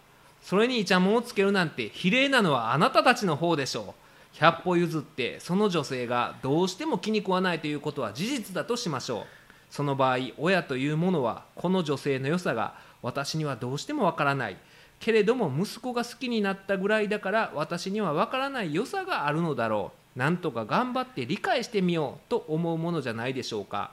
[0.43, 4.06] それにイチャモンをつけるなんて比例なのはあなたたちの方でしょう。
[4.39, 9.23] 100歩譲ってその女性がどうしても気に食わないということは事実だとしましょう。
[9.71, 14.57] その場合親というものはこの女性の良さが私にはどうしてもわからない。
[15.01, 20.19] けれども息子が好きになったぐらいだから私にはわからない良さがあるのだろう。
[20.19, 23.93] なんとか頑張って理解してみようと思うものじゃないでしょうか。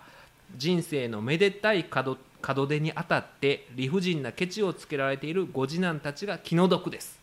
[0.58, 7.23] 人生のめでたい門門出にあたって理不尽なケチをつけられているご次男たちが気の毒です。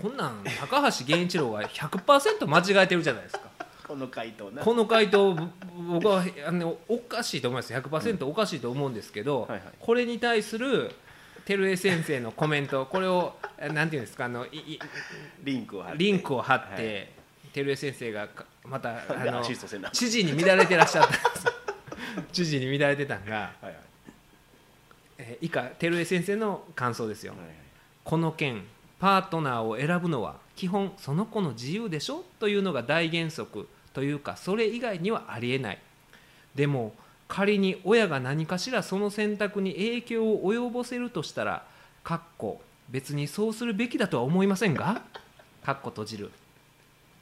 [0.00, 3.40] こんなん高橋源一郎が100%間違えてるじゃないですか。
[3.88, 4.62] この回答な。
[4.62, 5.46] この回答ぼ
[5.88, 7.72] 僕はあのおかしいと思います。
[7.72, 9.62] 100%おかしいと思うんですけど、はいはい。
[9.80, 10.94] これに対する
[11.46, 14.78] 照江先生のコメントこれをえなんていうんですかあのいい
[15.42, 15.98] リンクを貼って。
[15.98, 17.08] リンクを貼って、はい。
[17.54, 19.42] 照江先生がかまたあでの
[19.92, 21.08] 知事に乱れてらっしゃった。
[21.08, 21.46] んです
[22.32, 23.76] 知事に乱れてたんが、はいはい。
[25.18, 27.54] えー以下照江先生の感想ですよ、はいはい。
[28.04, 28.64] この件
[29.06, 32.24] パートナーを選ぶのは基本その子の自由でしょ？
[32.40, 35.78] というのが大原則というかそれ以外にはありえない。
[36.56, 36.92] でも
[37.28, 41.64] 仮に親が何かしらその選択に影響を及ぼせるとしたら
[42.02, 45.00] かっこ別にそうするべきだとは思いませんが？
[45.64, 46.32] かっこ閉じる。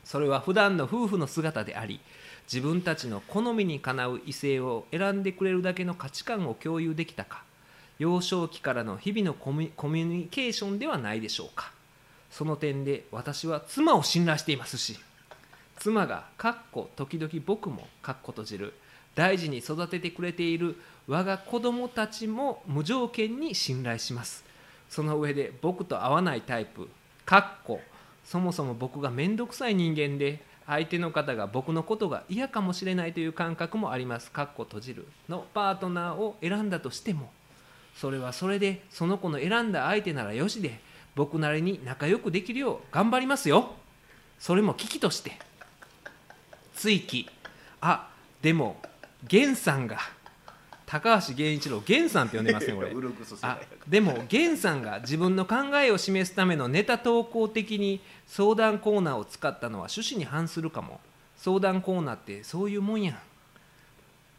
[0.04, 2.00] それは普段の夫婦の姿であり
[2.50, 7.44] 自分たちの好みにかなう異性を選んでくれるだけの価値観を共有できたか
[7.98, 11.73] 幼少期からの日々のコミコミュニケーションではないでしょうか。
[12.36, 14.98] その点で私は妻を信頼していますし
[15.78, 18.74] 妻がかっこ時々僕もかっこ閉じる
[19.14, 24.44] 大事に育ててくれている我が子供たちも無条件に信頼します。
[24.88, 26.88] その上で僕と合わないタイプ
[27.24, 27.80] かっこ
[28.24, 34.32] そもそも僕が面倒くさい人間で相手の方が僕のことが嫌かもしれないという感覚もあります。
[34.32, 37.30] かっこ閉じるのパートナーを選んだとしても
[37.94, 40.80] それはそれでその子の選んだ相手ならよしで
[41.14, 43.72] 僕なりに仲良くできるよう頑張りますよ。
[44.38, 45.38] それも危機として。
[46.74, 47.28] 追記。
[47.80, 48.10] あ
[48.42, 48.76] でも
[49.30, 49.98] 源さんが
[50.86, 52.92] 高橋源一郎源さんって呼んでますねこれ。
[53.42, 61.00] あでも源さんが自分の考えを示すためのネタ投稿的に相談コーナーを使ったのは趣旨に反するかも。
[61.36, 63.18] 相談コーナーってそういうもんやん。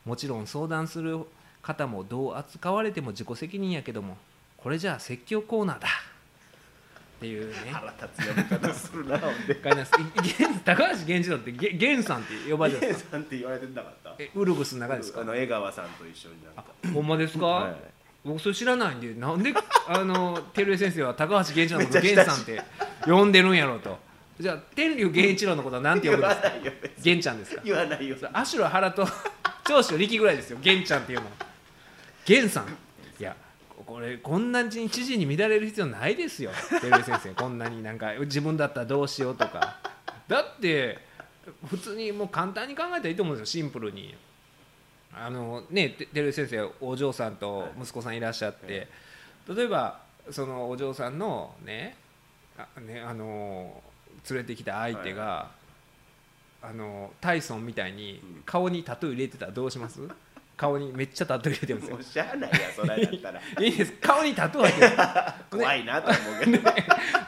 [0.05, 1.25] もちろん相談する
[1.61, 4.17] 方もどう扱われても自己責任やけども
[4.57, 5.87] これじゃあ説教コーナーだ
[7.15, 7.55] っていうね。
[7.71, 14.15] 腹立つ呼び方するなほんで高橋源一郎ってげ源さんって呼ばれてるんゲンですかさんって言われてなかった。
[14.19, 15.21] えウルグスの中ですか？
[15.21, 16.89] あの江川さんと一緒になった。
[16.89, 17.75] ほんまですか、はい。
[18.25, 19.53] 僕それ知らないんでなんで
[19.87, 22.61] あの照江先生は高橋源一郎のこと源さんって
[23.05, 23.99] 呼んでるんやろうと。
[24.39, 26.51] じゃあ天竜源一郎のことは何て呼言ぶんですか？
[27.03, 27.61] 源ちゃんですか？
[27.63, 28.17] 言わないよ。
[28.33, 29.07] アシュラ原と
[29.67, 30.57] 長州力ぐらいですよ。
[30.61, 31.25] 源ちゃんっていうの。
[31.25, 31.31] は
[32.27, 32.67] 源さん。
[33.19, 33.35] いや
[33.85, 36.51] これこんなに知事に乱れる必要ないですよ。
[36.81, 39.79] 照井先生 こんなになんか自分だったらどうしようとか。
[40.27, 40.99] だって
[41.67, 44.15] 普通にもう簡単に考えたらいいと思うんですよシンプルに。
[45.13, 48.87] あのねて照井先生お嬢さんと息子さんいらっしゃって、
[49.47, 51.95] 例えばそのお嬢さんのね
[52.57, 53.81] あねあの
[54.29, 55.51] 連れてきた相手が、
[56.61, 59.99] あのタイソンみたいに顔にタトゥー入れてたらどうします？
[60.57, 61.95] 顔にめっちゃタトゥー入れてるんですよ。
[61.97, 63.41] もうしゃあないやそれだったら。
[63.63, 63.91] いいです。
[64.01, 65.03] 顔にタトゥー入ってる。
[65.63, 66.71] 怖いなと思うけど、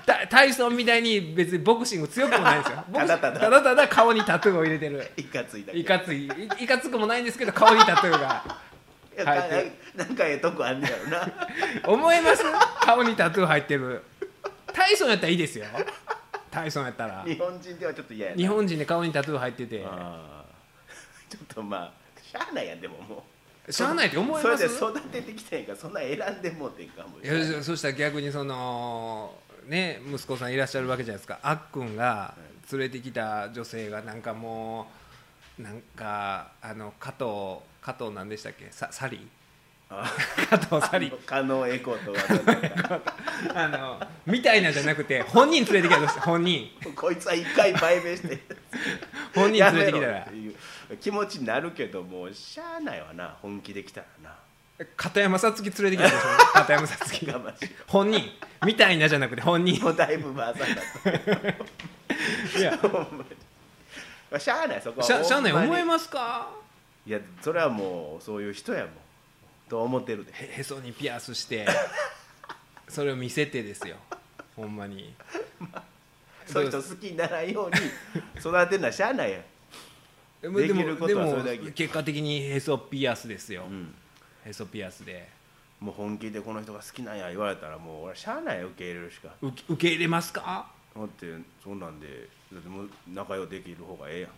[0.05, 2.83] タタイソンみたいに別にボクシング強くもないんですよ。
[2.93, 3.39] ただただ。
[3.39, 5.11] ただただ顔にタトゥーを入れてる。
[5.17, 6.31] いかついだけいかついい
[6.63, 8.43] いかつくもないんですけど顔にタトゥーが。
[9.25, 11.33] 入っなんかええとこあんねやろな。
[11.85, 12.43] 思います？
[12.81, 14.03] 顔にタトゥー入ってる。
[14.71, 15.65] タイソンやったらいいですよ。
[16.51, 17.23] タイソンやったら。
[17.25, 18.37] 日本人ではちょっと嫌やな。
[18.37, 19.79] 日本人で顔にタトゥー入ってて。
[19.79, 21.91] ちょっとまあ
[22.29, 23.23] しゃあないやんでもも
[23.67, 23.71] う。
[23.71, 24.69] しゃあないって思います？
[24.69, 29.33] それで育ててきたんやからそんな選んでもうてんかもいやそしたら逆にその
[29.65, 31.39] ね息子さんいらっしゃるわけじゃないですか。
[31.41, 32.33] あっくんが
[32.71, 34.87] 連れてきた女性がなんかも
[35.59, 38.67] うなんかあの加藤加藤なんでしたっけ？
[38.71, 39.27] ササリ
[39.89, 40.05] あ。
[40.49, 43.01] 加藤サリ可能エコーとは。
[43.53, 46.69] あのみたいなじゃなくて本人連れてきたとして本人。
[46.95, 48.39] こいつは一回売名して
[49.35, 50.55] 本人連れてきたやめろらっていう
[51.01, 54.35] 気持ちになるけどもうしゃあないわな本気できたらな。
[54.95, 56.17] 片山さつき連れてきたでしょ？
[56.53, 57.25] 片山さつき。
[57.29, 57.71] 我慢し。
[57.87, 58.23] 本人？
[58.65, 59.81] みたいなじゃなくて本人。
[59.83, 60.81] もうだいぶまあさんだ
[62.59, 62.77] いや。
[62.77, 63.29] とほんまに。
[64.31, 65.05] まあしゃあないそこは。
[65.07, 65.53] しゃしゃあない。
[65.53, 66.49] 思いますか？
[67.05, 68.91] いやそれはもうそういう人やもん。
[69.69, 70.31] と思ってるで。
[70.33, 71.65] へへそにピアスして
[72.87, 73.97] それを見せてですよ。
[74.55, 75.13] ほんまに。
[76.47, 77.77] そういう人好きにならんように
[78.39, 79.41] 育てるのはしゃあないやん
[80.47, 81.71] でもできることはでもそれだけ。
[81.71, 83.93] 結果的にへそピアスですよ、うん。
[84.45, 85.29] へそピアスで。
[85.79, 89.29] もう本気でこの人が好きなんや言われたらもう俺はしゃあないよ受け入れるしか。
[89.41, 90.67] 受け受け入れますか？
[90.95, 91.27] だって
[91.63, 94.29] そんなんでだってもう仲良くできる方がええやん。
[94.29, 94.33] っ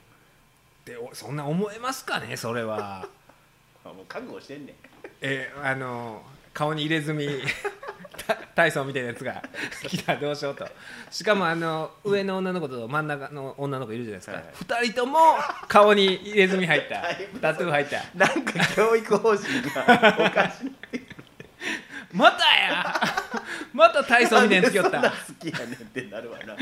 [0.85, 3.07] ておそんな思えますかねそれは。
[3.85, 4.75] あもう覚悟してんねん。
[5.21, 6.21] えあの
[6.53, 7.25] 顔に入れ墨
[8.29, 9.41] た 体操みたいなやつが
[9.87, 10.67] 来たらどうしようと。
[11.09, 14.53] しかもあの上の女の子と真ん中の女の子いるじゃないですか、はいはい。
[14.85, 15.19] 二人とも
[15.67, 17.03] 顔に入れ墨入った。
[17.41, 18.03] タトゥー入った。
[18.15, 20.71] なんか教育方針がおかしい。
[22.13, 23.01] またや！
[23.73, 25.01] また体操みたいなのつきよった。
[25.01, 26.55] 好きやねんってなるわな。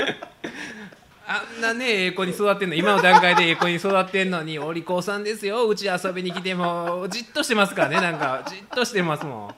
[1.29, 2.75] あんなねええ子に育ってんの。
[2.75, 5.67] 今の段階でええ子に育ってんのにお利口さんですよ。
[5.67, 8.43] うち遊びに来てもじっとしてますからねなんか。
[8.47, 9.55] じっとしてますもん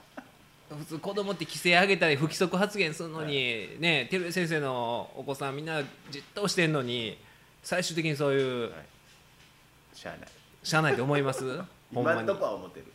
[0.70, 7.18] 普通子供って規制上げたり不規則発言するのに、ね照井先生のお子さんみんなじっとしてんのに
[7.64, 8.72] 最終的にそういう
[9.94, 10.30] しゃあない。
[10.64, 11.44] しゃあないと思います？
[11.92, 12.86] 今んとこは思ってる。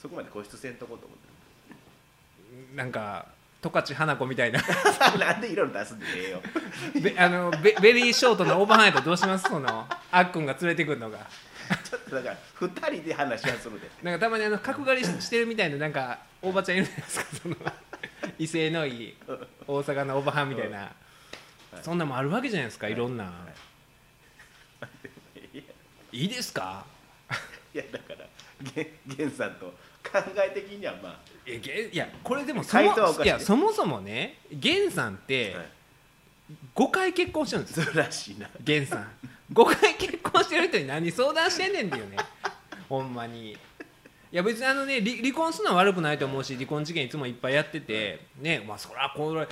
[0.00, 3.26] そこまで固執せんとこと思ってなんか
[3.62, 4.60] 十勝花子みたいな。
[4.60, 4.66] る
[5.18, 6.42] なんでいろいろ出すんでええよ。
[7.00, 9.48] べあのベベリーショートのオーバーハンやったらどうします？
[9.48, 11.18] そのあっくんが連れてくるのが。
[11.84, 13.88] ちょっとだから二人で話はするで。
[14.02, 17.26] なんかたまにあの角刈りしてるみたいななんかおばちゃんいるじゃないですか。
[17.42, 17.56] その
[18.38, 19.14] 威勢のいい
[19.66, 20.92] 大阪のおばはんみたいな、
[21.82, 23.24] そんなんもあるわけじゃないですかいろんな、
[25.52, 25.56] い。
[25.56, 25.62] や
[26.12, 26.84] いいですか？
[27.74, 28.26] いやだから
[28.74, 29.66] ゲンゲンさんと
[30.02, 31.18] 考え的にはまあ。
[31.48, 32.82] いやこれでもそも
[33.24, 35.66] いやそもそもね源さんってはい。
[36.74, 37.86] 5回結婚してるんですよ。
[37.94, 38.48] らしいな。
[38.60, 39.08] 源さん
[39.52, 42.16] 5回結婚してる人に何相談してんねんっていうね。
[42.88, 43.52] ほんまに。
[43.52, 43.56] い
[44.36, 49.46] や別にあのね離離婚するのは悪くないと思うし離婚事件いつもいっぱいやっててねまあそらこれ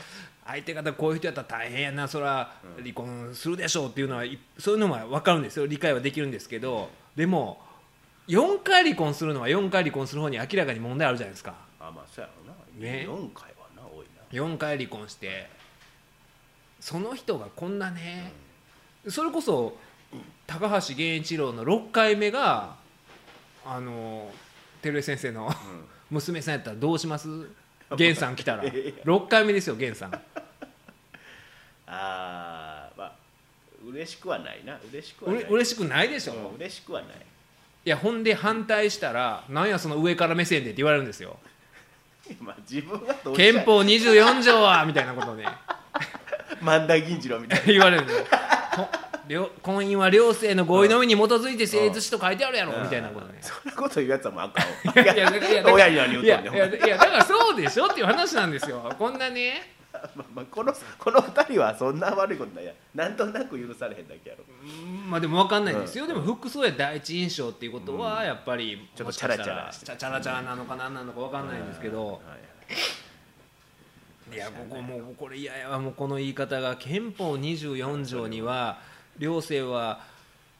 [0.46, 5.66] 相手方こういう人やったら大変やなそら離婚するでしょうっていうのはいそういうのは分かるんですよ。
[5.66, 6.88] 理解はできるんですけど。
[7.14, 7.60] でも
[8.28, 11.54] 4回離婚するのは4回離婚する方に明らかに問題あるじゃないですか。
[11.78, 13.06] あまあそうやろな、ね。
[13.06, 15.50] 4回はな多い4回離婚して
[16.78, 18.32] その人がこんなね
[19.08, 19.76] それこそ
[20.50, 22.74] 高橋源一郎の6回目が
[23.64, 24.28] あの
[24.82, 25.56] 照井先生のな、
[26.10, 27.28] 娘さんやったらどうします？
[27.96, 28.64] 源さん来たら。
[28.64, 28.92] いやいや。
[29.04, 30.14] 6回目ですよ源さん。
[31.86, 33.12] ああまあ
[33.86, 34.76] 嬉しくはないな。
[34.92, 35.44] 嬉しくはうない。
[35.44, 37.16] れ嬉しくないでしょ、うん嬉しくはない。
[37.84, 41.38] いやほんで反対したらなんやその上から目線でって言われるんですよ。
[42.40, 45.46] まあ自分がどう憲法24条はみたいなことね
[46.60, 47.66] 万田銀次郎みたいな。
[47.66, 48.12] 言われるの。
[48.12, 48.26] よ
[48.72, 49.09] ほ両
[49.62, 53.38] 婚姻は両性の合意のみに基づいて成立しと書いてあるやろみたいなことね。
[53.40, 54.94] そんなこと言うやつはもうあかんわ。
[55.02, 58.94] いやいやいやいやとんねんいやいやだからそうでしょっていう話なんですよ。
[58.98, 59.76] こんなね。
[59.92, 62.72] まあまあこのこの二人はそんな悪いことないや。
[62.94, 64.44] なんとなく許されへんだけやろ。
[65.08, 66.08] まあでも分かんないですよ、うん。
[66.08, 72.20] でも服装や第一印象っていうことはやっぱり、ちょっとチャラチャラチャラチャラなのか何なのか分かんないんですけど、はい
[74.32, 75.80] いやここもうこれ嫌やわ。
[75.80, 76.76] もうこの言い方が。
[76.76, 78.78] 憲法24条には
[79.20, 80.00] 両性は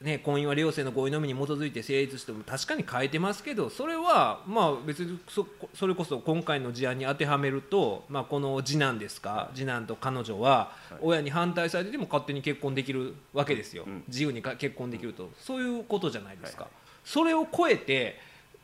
[0.01, 14.05] ね婚姻は両性の合意のみに基づいて成立しても確かに書いてますけどそれはまあ別にそそれこそ今回の事案に当てはめると、まあ、この次男ですか次男と彼女は親に反対されてでも勝手に結婚できるわけですよ、うん。
[14.07, 15.31] 自由にか結婚できると。
[15.39, 16.73] そういうことじゃないですか、はい
[17.05, 18.19] それを超えて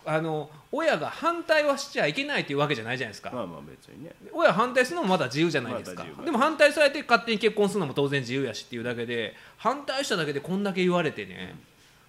[0.06, 4.12] あの親が反対はしちゃいけないというわけじゃないじゃないですか、まあまあ別にね。
[4.32, 11.56] 親反対するのもまだ自由じゃないですか、までも反対されて勝手に結婚するのも当然自由やしっていうだけで反対しただけでこんだけ言われてね、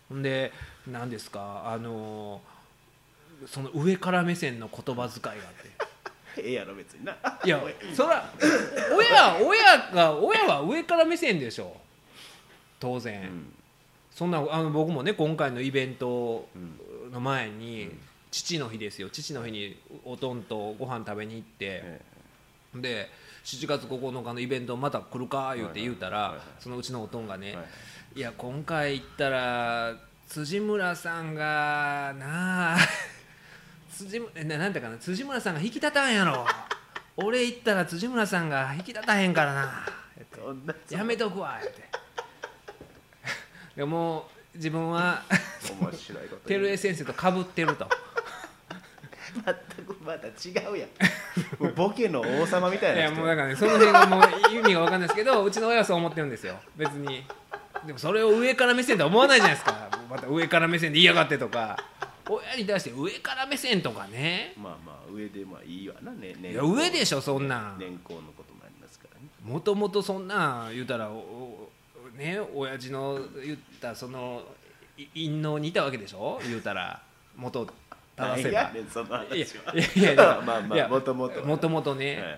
[0.09, 0.51] ほんで
[0.87, 1.63] 何ですか？
[1.65, 2.41] あの
[3.45, 5.71] その上から目線の言葉遣いがあって。
[6.41, 7.17] ええやろ別にな。
[7.43, 7.63] いや
[7.95, 8.31] そら
[8.95, 11.75] 親親が親は上から目線でしょ。
[12.79, 13.53] 当然、うん。
[14.11, 16.79] そんなあの僕もね今回のイベントうん
[17.11, 17.91] の前に、
[18.31, 19.09] 父の日ですよ。
[19.09, 22.01] 父の日におとんとご飯食べに行って、え
[22.75, 23.09] で
[23.45, 27.57] 7月9日のイベントまた来るか言うて言うたら、そのうちのおとんがね、
[28.15, 29.95] いい、や今回行ったら
[30.27, 32.77] 辻村さんがなあ
[33.89, 36.45] 辻むななんていうかな辻村さんが引き立たんやろ。
[37.15, 39.85] 俺行ったら辻村さんが引き立たへんからな。
[40.89, 41.89] やめとくわ言うて。
[43.77, 45.23] でもう自分は
[45.79, 47.87] 面白いこと照江先生とかぶってると。
[49.45, 51.63] 全くまた違うやん。
[51.63, 53.13] もうボケの王様みたいいな人。
[53.13, 54.21] やもうだからねその辺がもう
[54.55, 56.55] 意味が分かんないですけどうちの親はそう思ってるんですよ。
[56.75, 57.23] 別に。
[57.85, 59.89] でもそれを上から目線とは思わないじゃないですか。
[60.09, 61.77] また上から目線で言いやがってとか。
[62.29, 64.53] 親に対して上から目線とかね。
[64.57, 67.77] まあまあ上でまあいいわなねいや上でしょそんなん。
[67.79, 69.27] 年功のこともありますからね。
[69.43, 71.66] もともとそんなん言うたらおお
[72.17, 74.43] ね親父の言ったその
[74.97, 76.39] い陰謀にいたわけでしょ？
[76.43, 77.01] 言うたら
[77.35, 77.67] 元
[78.15, 78.49] 正せば。
[78.49, 78.63] いや
[79.05, 82.31] はいやいや まあまあもともともともとね、はい。
[82.33, 82.37] う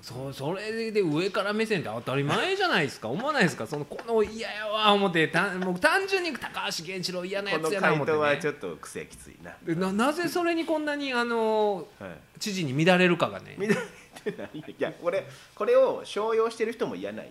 [0.00, 3.08] ん、そそれで上から目線って当たり前じゃないですか。
[3.08, 3.66] 思わないですか？
[3.68, 13.54] そのこの嫌やわ思ってたもう単純に高橋源一郎嫌なやこのつやな思って、回答はちょね、っと癖きついな、でななぜそれにこんなにあのはい、知事に乱れるかがね。
[13.58, 13.76] 見ら
[14.24, 15.24] れてないいやこれ
[15.54, 17.30] これを商用してる人も嫌なんよ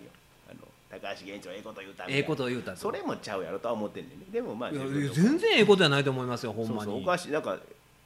[0.90, 2.76] 高橋源一郎ええこと言うたええことを言うたと。
[2.76, 4.26] それもちゃうやろとは思ってんねんね。
[4.32, 7.04] でもまあ全然ええことじゃないと思いますよほんまに。
[7.04, 7.30] かしい。
[7.30, 7.56] なんか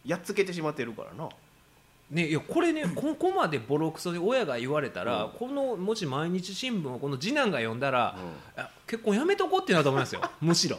[0.04, 1.28] やっつけてしまってるからな。
[2.10, 5.30] ねいやこれね ここまでボロクソで親が言われたら、うん。
[5.30, 10.20] このもし毎日新聞をこの次男が読んだら、ういや結婚やめとこうってなると思いますよ。
[10.42, 10.76] むしろ。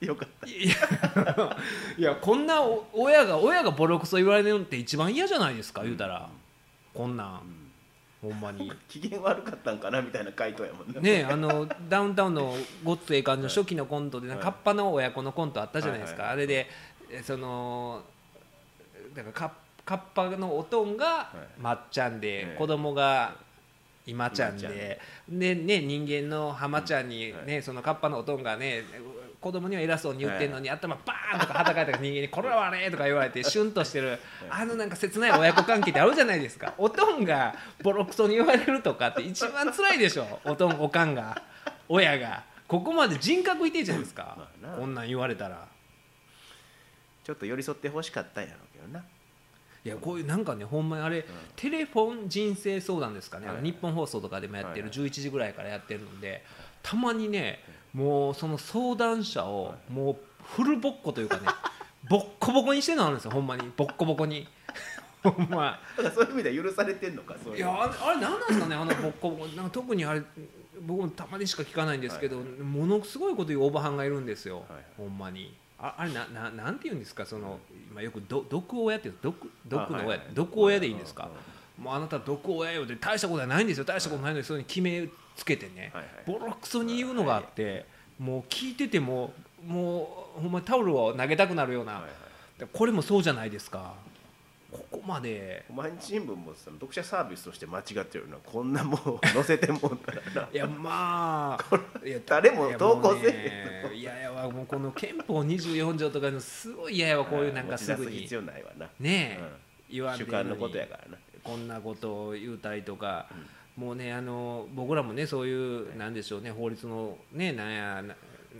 [0.00, 0.46] よかった。
[0.46, 1.56] いや
[1.96, 6.28] いやこんなお親が親がボロクソ言われるのって一番嫌じゃないですか言うたら、
[6.92, 7.59] こんなん、
[8.22, 8.70] ほんまに。
[8.88, 12.54] 機嫌悪かったんかなみたいな回答やもんねねあのダウンタウンの
[12.84, 14.38] 「ごっつええ感じ」の初期のコントではい。
[14.38, 16.68] カッパの親子のコントあったじゃないですか、はいはいあれで
[17.10, 18.04] えその
[19.14, 19.50] だからカッ
[19.84, 21.60] カッパのおとんがい。
[21.60, 22.56] まっちゃんで、ええ。
[22.56, 23.34] 子供が
[24.06, 25.00] 今ちゃんで。
[25.28, 27.46] で、ね、人間の浜ちゃんに、うん。
[27.46, 28.84] ねそのカッパのおとんがね
[29.40, 34.18] 子供には偉そうに言ってんのに、頭バーンとかはたかいた人間に「これは悪い!」とか言われて シュンとしてる
[34.50, 36.74] あのなんか切ない親子関係ってあるじゃないですか。
[36.76, 40.40] おとんがボロクソに言われるとかって一番辛いでしょ。
[40.44, 41.42] おとんおかんが。
[41.88, 42.44] 親が。
[42.68, 44.76] ここまで人格否定じゃないですか、まあな。
[44.76, 45.66] こんなん言われたら。
[47.24, 49.04] ちょっと寄り添ってほしかったんやろうけどな。
[49.82, 51.24] いやこういうなんかねほんまにあれ、
[51.56, 53.64] テレフォン人生相談ですかね、あのはい。
[53.64, 56.44] 日本放送とかでもやってる、はい11時ぐらいからやってるので
[56.82, 57.60] たまにね
[57.92, 61.42] もうその相談者をもうフルボッコというかね
[62.08, 63.70] ボッコボコにしてるのあるんですよほんまに。
[63.76, 64.46] ボッコボコに。
[65.22, 65.78] ほんま。
[66.14, 67.58] そういう意味では許されてんのかそういう。
[67.58, 69.46] いやあれ何なんですかねあのボッコボコ。
[69.48, 70.22] なんか特にあれ
[70.80, 72.46] 僕もたまにしか聞かないんですけど、はい。
[72.46, 74.84] ものすごいこと言うおばはんがいるんですよ、はいはい。
[74.96, 75.54] ほんまに。
[75.78, 77.58] ああれなななんて言うんですかその
[77.90, 80.26] 今よくど毒親っていう毒毒の親、あはいはい。
[80.32, 81.30] 毒親でいいんですか、うん
[81.80, 83.84] もうあなた毒親よで大したことはないんですよ。
[83.84, 86.38] 大したことないのにそういうふうに決めつけてね、はいはい。
[86.38, 87.86] ボロクソに言うのがあって、
[88.18, 89.32] もう聞いてても
[89.66, 92.08] もうほんまにタオルを投げたくなるような、はいは
[92.66, 92.68] い。
[92.70, 93.94] これもそうじゃないですか。
[94.70, 95.64] ここまで。
[95.74, 100.48] 毎日新聞もその読者サービスとして間違ってるのはこんなもう載せてもうたらな。
[100.52, 102.06] いやまあ。
[102.06, 108.18] いや誰も投稿せえへんいやいやわもうこの憲法24条とかのすごい嫌やわこういうなんかすぐに。
[108.18, 108.86] 必要ないわな。
[109.00, 109.48] ねえ、うん。
[109.90, 113.26] 言わんで主観のことやからなこんなことを言うたりとか、
[113.76, 118.14] もうねあの僕らもねそういうなんでしょうね法律のねなんやな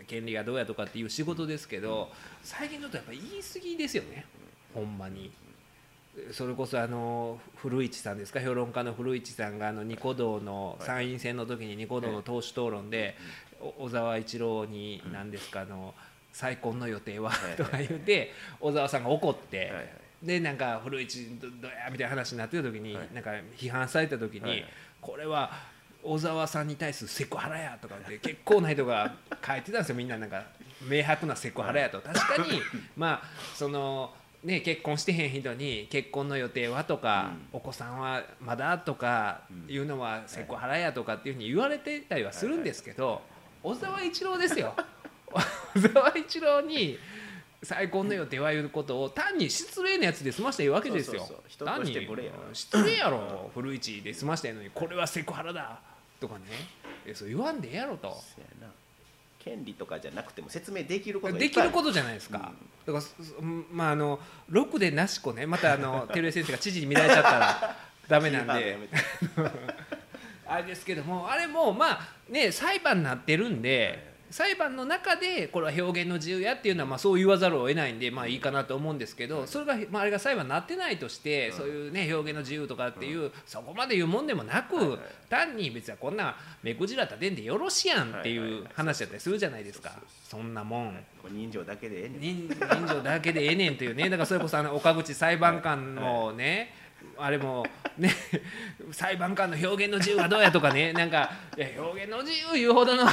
[0.07, 2.11] 権利がどうやとかっていう仕事ですけど
[2.43, 4.25] 最近ちょっとやっぱ言い過ぎですよね
[4.75, 5.31] ほんまに。
[6.33, 13.17] それこそあの古市さんですか評論家の古市さんがあのニコ動の参院選の時にニコ動の党首討論で
[13.61, 15.95] お小沢一郎に何ですかあの
[16.33, 17.57] 再婚の予定ははい。
[17.57, 23.09] とか言って小沢さんが怒ってはいはいでなんか古市どどやみたいな話になってる時にはい。
[23.15, 24.51] なんか批判された時はい。
[24.51, 24.65] に
[25.01, 25.51] これは
[26.03, 29.15] 小沢さんに対するセクハラやとかって結構な人が
[29.47, 29.95] 書いてたんですよ。
[29.95, 30.45] みんななんか
[30.89, 32.01] 明白なセクハラやと。
[32.01, 32.61] 確かに
[32.97, 33.23] まあ
[33.55, 34.13] その
[34.43, 43.21] ね結婚してへん人に結婚の予定はとかお子さんはまだとかいうのはセクハラやとかっていうふうに言われてたりはするんですけど
[43.63, 44.75] 小沢一郎ですよ。
[45.75, 46.99] 小沢一郎に
[47.63, 51.29] 再婚の予定はいうことを単に失礼なやつで済ましたらいいわけですよ。
[51.59, 51.95] 単に。
[52.53, 53.51] 失礼やろ。
[53.55, 55.81] 古市で済ましたらいいのにこれはセクハラだ。
[56.19, 56.41] とかね。
[57.07, 58.17] えそう言わんでええやろと。
[59.39, 62.53] 権利とかじゃなくても説明できることできることじゃないですか、
[62.85, 63.11] だからそ
[63.73, 65.47] まああの6でなしこね。
[65.47, 68.79] またあの 照井先生が知事に乱れちゃったらダメなんで。
[70.47, 89.93] あれですけどもあれもまあね裁判になってるんで裁判の中でこれは表現の自由やっていうのはまあそう言わざるを得ないんでまあいいかなと思うんですけどそれが、まあ、あれが裁判になってないとしてそういうね表現の自由とかっていうそこまで言うもんでもなく単に別にこんな目くじら立てんでよろしやんっていう話だったりするじゃないですか。
[90.29, 91.05] そんなもん。
[91.31, 92.49] 人情だけでええねん。
[92.49, 94.09] 人人情だけでええねんというね。
[94.09, 96.75] だからそれこそあの 岡口裁判官のね、
[97.19, 97.67] あれも
[97.99, 98.11] ね
[98.93, 100.93] 裁判官の表現の自由はどうやとかね。
[100.93, 101.31] なんか
[101.77, 103.05] 表現の自由言うほどの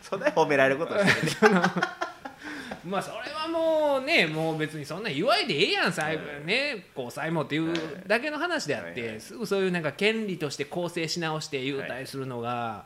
[0.02, 1.60] そんなに褒められることしてるね
[2.84, 7.74] まあそれはもうねもう別にそんな言わいでええやん裁判ね交際もっていう
[8.06, 12.84] だけの話であってすぐそういうなんか権利として構成し直して言うたりするのが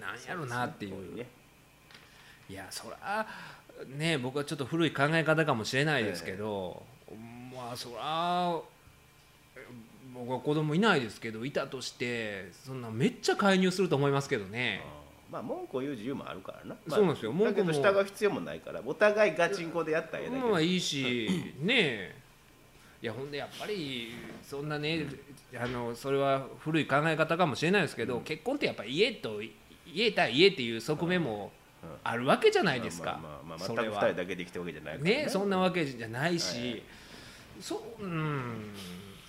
[0.00, 1.16] なんやろなっていう。
[1.16, 1.26] ね
[2.48, 3.26] いやそら
[3.88, 6.82] ね僕はちょっと古い考え方かもしれないですけど、
[7.52, 8.56] まあそら
[10.14, 14.82] 僕は子供いないですけどいたとしてそんなめっちゃ介入すると思いますけどね。
[15.30, 17.32] まあ文句を言う自由もあるからな、まあそうなんですよ。
[17.32, 17.66] 文句も。
[17.66, 20.50] だけど従う必要もないからお互いガチンコでやったらええだけ。
[20.50, 22.14] まあいいしね
[23.02, 25.06] いやほんでやっぱりそんなね
[25.60, 29.40] あのそれは古い考え方かもしれないですけど、結婚ってやっぱり家と
[29.86, 31.52] 家対家っていう側面も
[32.02, 33.18] あるわけじゃないですか。
[33.22, 35.26] まあまあまあ、全く二それは人だけできたわけじゃないからね。
[35.28, 36.82] そんなわけじゃないし、はいはい。
[37.60, 38.74] そううん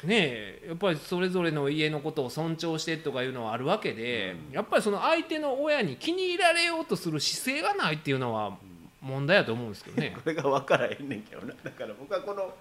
[0.04, 8.58] ねやっぱりそれぞれの家のことを尊重してとかいうのはあるわけで、やっぱりその相手の親に気に入られようとする姿勢がないっていうのは
[9.02, 10.16] 問題やと思うんですけどね。
[10.22, 11.54] これが分からへんねんけどな。
[11.64, 12.54] だから僕はこの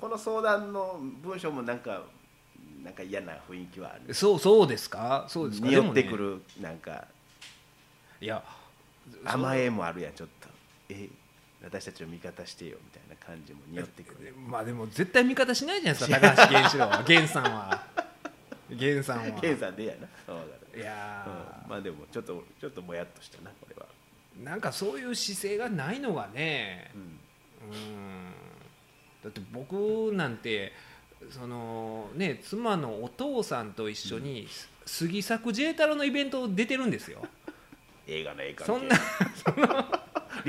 [0.00, 2.02] この相談の文章もなんか
[2.82, 4.12] なんか嫌な雰囲気はある。
[4.14, 5.24] そうそうですか？
[5.28, 5.68] そうですか？
[5.68, 7.06] 匂ってくるなんか。
[8.20, 8.42] いや
[9.24, 10.48] 甘えもあるやんちょっと。
[10.88, 11.08] え
[11.66, 17.02] 私たちを味方してよみたいな感じも匂ってくるまあでも絶対味方しないじゃないですか高橋源四郎は。
[17.08, 17.86] 源さんは。
[18.70, 19.40] 源さんは。
[19.40, 20.08] ケンさんでやな。
[20.24, 20.44] そうだ
[20.76, 20.82] ね。
[20.82, 21.26] いや
[21.64, 21.70] うん。
[21.70, 26.92] まあでもちょっとちょっともやっとしたなこれは、ーなんかそういう姿勢がないのがね。
[26.94, 27.00] うん。
[27.00, 28.32] うん。
[29.24, 30.72] だって僕なんて
[31.32, 34.46] そのね妻のお父さんと一緒に
[34.84, 37.26] 杉作 J 太郎のイベント出てるんですよ。
[38.06, 38.96] 映画の映画そんな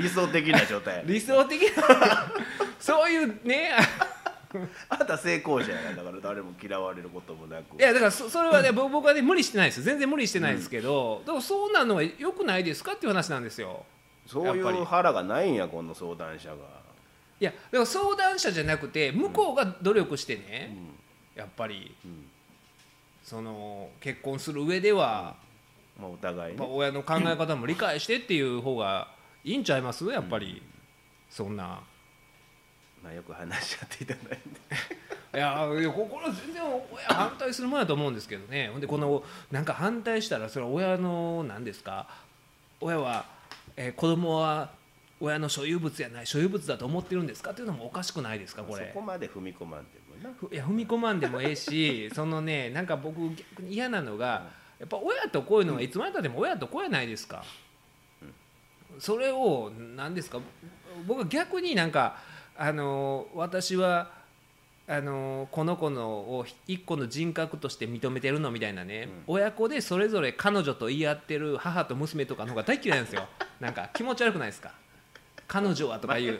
[0.02, 0.96] 理想的な状態。
[0.96, 2.32] や理想的な。
[2.80, 3.72] そういうね。
[4.88, 7.78] あなた成功者やなだから誰も嫌われることもなく。
[7.78, 9.82] いやだからそそれはね僕僕はね無理してないです。
[9.82, 13.84] 全然無理してないですけど、でもそうなのは良くないですかっていう話なんですよ。
[14.26, 14.78] そういやっぱり。
[14.78, 16.56] う腹がないんやこの相談者が、
[17.40, 20.74] いやだから相談者じゃなくて向こうが努力してね、
[21.34, 22.28] やっぱりうん。
[23.28, 25.36] その結婚する上では、
[26.00, 29.08] まあ、お互いね、まあ、親の考え方も理解してっていう方が
[29.44, 30.04] いいんちゃいます？
[30.06, 30.62] やっぱり、
[31.30, 31.80] そんな。
[33.02, 34.38] まあ、よく話し合っていただいて。
[35.34, 38.68] いやいやここれは全然親反対するもんやと思うんですけどね。
[38.72, 42.08] ほんでこのなんか反対したらそれは親の何ですか？
[42.80, 43.26] 親は、
[43.76, 44.70] えー子供は
[45.20, 47.50] 親の所有物やない所有物だと思ってるんですか？
[47.50, 48.88] っていうのもおかしくないですかこれ？
[48.88, 50.34] そこまで踏み込まんでもな。
[50.34, 57.44] ふいや踏み込まんでもええし そのねなんか僕逆に嫌なのがやっぱ親とこういうのはいつまでたっても親とこうやないですか、
[58.98, 60.40] それを何ですか？
[61.06, 62.16] 僕は逆になんか
[62.56, 64.10] あの私は
[64.88, 73.26] あのこの子のを一個の人格として認めてるのみたいなね、親子でそれぞれ彼女と言い合ってる母と娘とかの方が大嫌いなんですよ。
[73.60, 74.72] なんか気持ち悪くないですか？
[75.46, 76.38] 彼女はとか言う。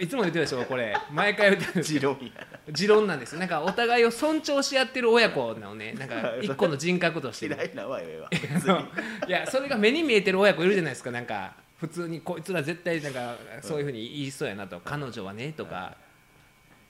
[0.00, 0.94] いつも言ってるでしょこれ。
[1.10, 1.70] 毎回言ってる。
[1.72, 3.38] んです持論や持論なんですよ。
[3.38, 5.92] なんかお互いを尊重し合ってる親子なのね。
[5.94, 11.10] なんか 一個の人格として いやそれが目に見えてる親子いるじゃないですか。
[11.10, 11.54] なんか
[11.86, 15.96] 普通にこいつら絶対なんかそういうふうに言いそうやなと彼女はねとか。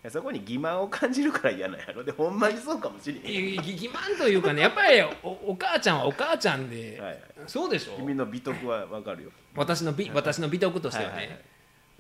[0.05, 2.05] やそこに欺瞞を感じるから嫌なんやろ。
[2.05, 7.23] でほんまにそうかもしれへんいぎ欺瞞というかねやっぱりおお母ちゃんはお母ちゃんで、はいはい。
[7.47, 7.97] そうでしょ？
[7.97, 9.31] 君の美徳はわかるよ。
[9.57, 11.35] 私の美私の美徳としてはね、はいはい。
[11.35, 11.41] はい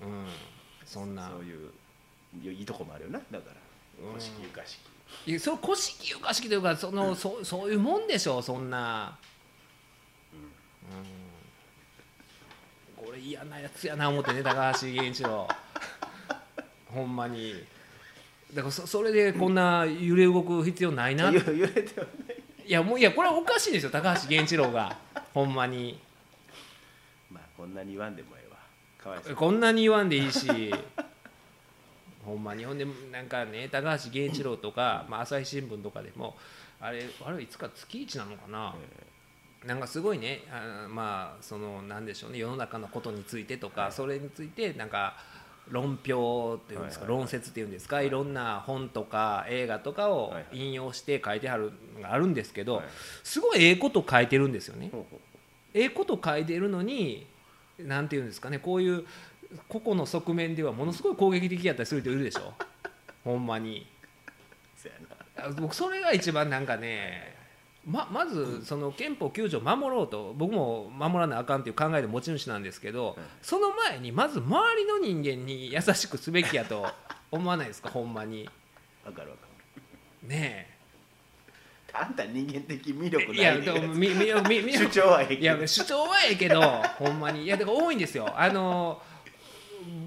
[0.02, 0.26] うん。
[0.84, 1.30] そんな。
[1.30, 3.18] そういういいとこもあるよな。
[3.18, 4.12] だからうん。
[4.12, 4.78] 古式ゆかし
[5.24, 9.16] きいやそ古式ゆかしきというかその、そうそういうもんでしょそんな、
[10.32, 11.13] うん、これ
[13.24, 15.48] 嫌なやつやな思ってね高橋源一郎。
[16.92, 17.64] ほんまに。
[18.52, 22.70] だからそそれでこんな揺れ動く必要ないな言う言えてはねい。
[22.70, 24.96] やもういやこれはおかしいですよ高橋源一郎が。
[25.32, 25.98] ほんまに。
[27.30, 28.58] まあこんなに言わんでもええわ。
[28.98, 30.46] かわいそうこんなに言わんでいいし。
[32.24, 32.64] ほんまに。
[32.64, 36.36] ほんでなんかね高橋源一郎とか、まあ、朝日新聞とかでも
[36.80, 38.74] あれあれいつか月一なのかな、
[39.66, 45.14] なんかすごいねあまあそのなんでしょうね世の中のことについてとか、それについてなんか
[45.70, 50.46] 論評っていうんですか、はいはい論説っていうんですか、い、ろんな本とか映画とかをはいはい。
[50.52, 52.84] 引用して書いてあるのがあるんですけど、はい。
[53.22, 54.90] すごいええこと書いてるんですよね。
[54.92, 55.20] ほうほう。
[55.72, 57.26] ええこと書いてるのに
[57.78, 59.04] なんていうんですかねこういう
[59.68, 62.52] 個々の側面ではものすごい攻撃的やったりする人いるでしょ。
[63.24, 63.86] ほんまに。
[65.58, 67.33] 僕それが一番なんかね
[67.86, 76.86] ままずその憲法9条守ろうと僕も守らなあかんっていう考えで持ち主なんですけど、その前にまず周りの人間に優しくすべきやと
[77.30, 77.90] 思わないですか？
[77.90, 78.48] ほんまに。
[79.04, 79.42] わかるわか
[80.22, 80.74] ね
[81.88, 85.40] るあんた人間的魅力ないや主張はええけど。
[85.42, 87.44] いや主張はええけどほんまに。
[87.44, 88.32] いやだから多いんですよ。
[88.34, 89.00] あの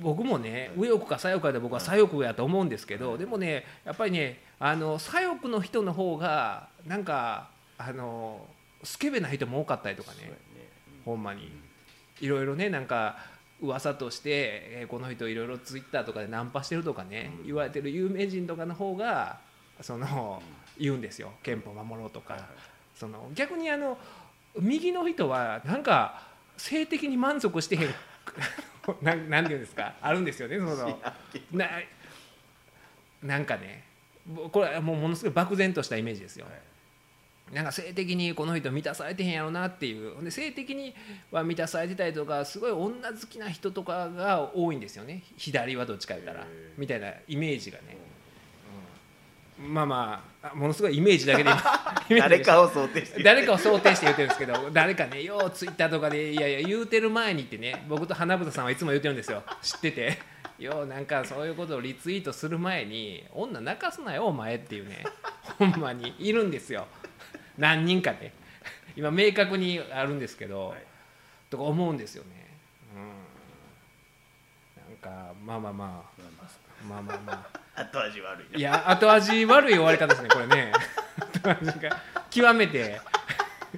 [0.02, 8.48] 僕もね右翼か左翼かで僕は左翼やと思うんですけど、でもねやっぱりねあの左翼の人の方がなんかあの
[8.84, 10.18] スケベな人も多かったりとかね。
[10.20, 10.38] そうやね。
[11.06, 11.52] ほんまに。
[12.20, 13.18] いろいろねなんか
[13.62, 17.46] 噂として、えーこの人いろいろツイッターとかでナンパしてるとかね、うん。
[17.46, 19.40] 言われてる有名人とかの方が
[19.82, 20.42] その、
[20.80, 21.32] 言うんですよ。
[21.44, 22.50] 憲法守ろうとか、はいはい。
[22.96, 23.98] その逆にあの
[24.60, 26.24] 右の人はなんか
[26.58, 27.94] 性的に満足してへん
[29.04, 29.94] なんなんていうんですか？
[30.02, 31.00] あるんですよねその。
[31.52, 31.68] な
[33.22, 33.84] なんかね
[34.26, 36.54] ぼこれはもうものすごい漠然としたイメージですよ、はい
[37.52, 40.24] なんか性的にこの人満たされてへんやろなっていう。
[40.24, 40.94] で性的に
[41.32, 45.24] は満たされてたりとかすごい女好きな人とかが多いんですよね。
[45.38, 46.46] 左はどっちか言ったら。
[46.78, 47.98] みたいなイメージがね、
[49.60, 49.74] うん。
[49.74, 51.50] まあまああものすごい イメージだけで。
[52.20, 53.24] 誰かを想定して。
[53.24, 59.44] 誰かを想定して言ってるんですけど誰かねようツイッターとかでいやいや言うてる前にってね僕と花房さんはいつも言ってるんですよ。
[59.62, 60.20] 知ってて。
[60.60, 65.06] ようなんかそういうことをリツイートする前に女泣かすなよお前っていうね。
[65.60, 66.16] ほんまに。
[66.20, 66.88] いるんですよ
[67.58, 68.34] 何人かね。
[68.96, 70.84] 今明確にあるんですけど、はい。
[71.50, 72.48] とか思うんですよね。
[72.96, 73.00] う
[74.80, 74.84] ん。
[74.90, 76.18] なんかまあまあままあ。
[76.88, 77.60] まあまあまあ。
[77.82, 78.58] 後味悪いな。
[78.58, 80.72] いや後味悪い終わり方ですねこれね。
[81.18, 82.02] 後味が。
[82.30, 83.00] 極めて。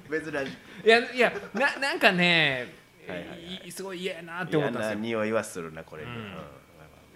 [0.10, 0.50] 珍し
[0.84, 0.88] い。
[0.88, 2.74] いやいやななんかね、
[3.08, 3.68] はいはいはい。
[3.68, 5.00] いすごい嫌やなって思ったんですよ。
[5.00, 6.18] 匂いはするなこれに、うん。
[6.18, 6.38] うん。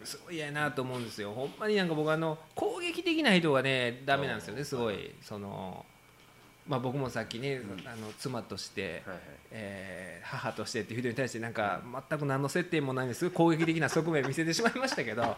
[0.04, 1.32] すごい嫌やなと思うんですよ。
[1.32, 5.16] ほんまになんか僕あの攻撃的な人がねダメなんですよねすごい。
[5.22, 5.86] その
[6.68, 9.14] まあ僕もさっきね、あの妻として、は
[9.52, 13.30] えー母としてっていう人に対してなんか全く何の接点もないんです。
[13.30, 15.36] 攻撃的な側面を見せてしまいましたけど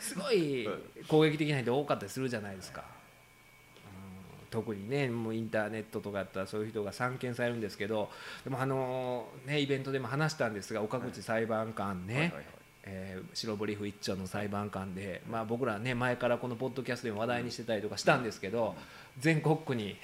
[0.00, 0.66] すごい
[1.06, 4.46] 攻撃的な人多かったりするじゃないですか、うん。
[4.50, 8.10] 特にねもうインターネットとかやったらそういう人が散見されるんですけど
[8.44, 12.44] でもあのねイベントでも話したんですが岡口裁判官ね、はいはいはい
[12.86, 18.74] えー白ブリーフ一丁の裁判官で、まあ、僕らね前からこのポッドキャストでも話題にしてたりとかしたんですけど
[19.18, 19.96] 全国区に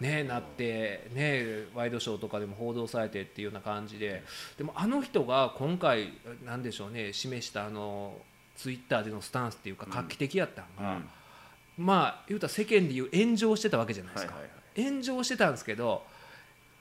[0.00, 1.44] ね ね、なって、ね、
[1.74, 4.22] ワイドショーとかでも報道されてっていうような感じで
[4.58, 6.12] でもあの人が今回
[6.44, 8.18] なんでしょうね示したあの
[8.56, 11.00] ツイッターでのスタンスっていうか画期的やったんが、
[11.76, 14.34] まあ言うたら世間でいう炎上してたわけじゃないですか、
[14.76, 16.04] 炎上してたんですけど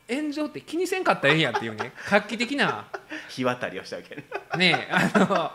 [0.09, 2.87] 炎上って気にせんかったらええんやっていうね 画期的な。
[3.29, 4.23] 日渡りをしたわけね。
[4.57, 5.51] ねあの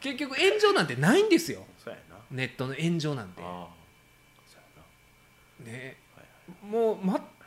[0.00, 1.66] 結局炎上なんてないんですよ。
[1.82, 2.16] そうやな。
[2.30, 3.42] ネットの炎上なんて。
[3.42, 3.68] ああ
[4.46, 4.60] そう
[5.64, 5.72] やな。
[5.72, 6.98] ねはいもう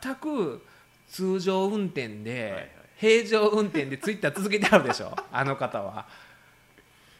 [0.02, 0.64] 全く
[1.08, 2.70] 通常運転で、はいはい。
[2.96, 6.06] 平常運転でツイッター続けてあるでしょ あの方は。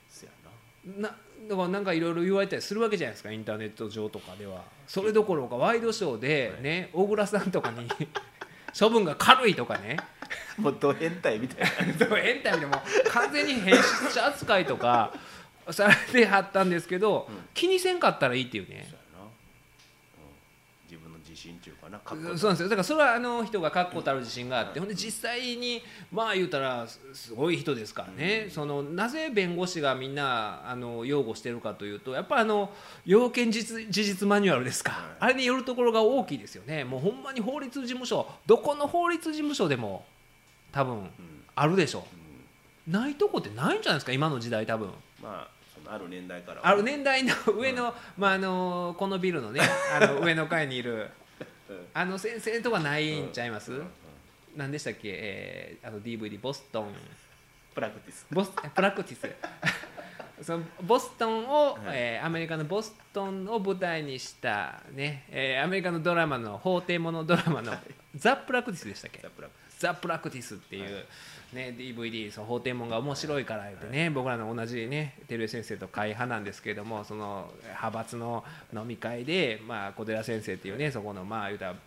[0.08, 0.28] そう
[0.86, 1.08] やな。
[1.08, 1.16] な
[1.48, 4.64] だからなんかいろいろ言われたりするわけじゃないですかインターネット上とかでは。
[4.86, 7.88] それどころかワイドショーでね小倉さんとかに
[8.78, 9.96] 処分が軽いとかね。
[10.58, 11.92] もうド変態みたいな。
[11.94, 15.12] でもエンタメでも完全に変質者扱いとか
[15.70, 17.48] されてはったんですけど、うん。
[17.54, 19.30] 気にせんかったらいいっていうねそうやな、うん、
[20.90, 22.68] 自分の自自信っていうかなそうなんですよ。
[22.68, 32.70] だからそれはあの人が確固たる自信があって、ほんで実際にまあ言うたらすすごい人ですからね、そのなぜ弁護士がみんなあの擁護してるかというとやっぱあの
[33.04, 35.00] 要件実事実マニュアルですか、はい。
[35.20, 36.84] あれによるところが大きいですよね。
[36.84, 40.04] もうほんまに法律事務所どこの法律事務所でも
[40.72, 41.10] 多分うん。
[41.54, 42.04] あるでしょ。
[42.86, 42.92] うん。
[42.92, 44.88] ないとこってないんじゃないですか今の時代多分。
[45.22, 46.68] まあそのある年代からは。
[46.68, 49.60] ある年代の上の,、まあ、あのこのビルのね
[49.94, 51.08] あの上の階にいるうん
[51.94, 53.80] あの先生とかないんちゃいます、
[54.56, 56.92] 何でしたっけ、えーあの DVD ボストン。
[57.74, 58.26] プラクティス。
[58.30, 59.28] ボスプラクティス。
[60.44, 61.82] そのボストンを、はい。
[61.92, 67.72] えーアメリカのボストンを舞台にした、ねえーアメリカのドラマの法廷ものドラマの
[68.14, 69.20] 「ザ・プラクティス」でしたっけ？
[69.22, 71.02] ザプラクティザ・プラクティスっていう、は
[71.52, 78.44] ね、DVD その法廷門が面白いから言ってね、僕らの同じね照井先生と会派なんですけれどもその派閥の
[78.74, 81.78] 飲み会で、まあ、小寺先生っていうねそこのまあ言うたら、ね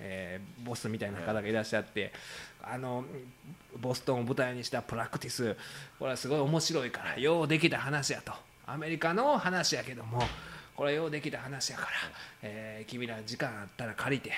[0.00, 2.12] えーボスみたいな方がいらっしゃって、
[2.62, 3.04] あの
[3.80, 5.56] ボストンを舞台にしたプラクティス
[5.98, 8.32] これはすごい面白いからようできた話やと。
[8.66, 10.22] アメリカの話やけども
[10.76, 11.90] これようできた話やから、
[12.42, 14.30] えー君ら時間あったら借りて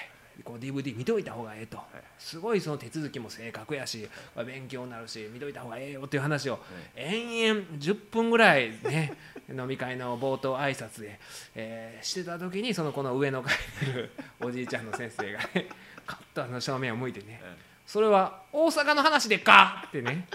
[0.43, 1.79] こう DVD 見といた方がええと、
[2.19, 4.09] すごいその手続きも正確やし
[4.47, 6.59] 勉強になるし見といた方がええよっていう話を
[6.97, 9.15] 延々10分ぐらいね
[9.51, 11.19] 飲み会の冒頭挨拶で、
[11.55, 14.11] えーしてた時にそのこの上の階にいる
[14.41, 15.69] おじいちゃんの先生がね
[16.07, 17.41] カッとあの正面を向いてね
[17.87, 20.27] 「それは大阪の話でっか!」ってね。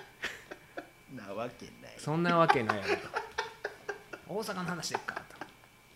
[1.13, 1.95] なわけない。
[1.97, 3.01] そんなわけないやろと。
[4.27, 5.21] 大阪の話でっか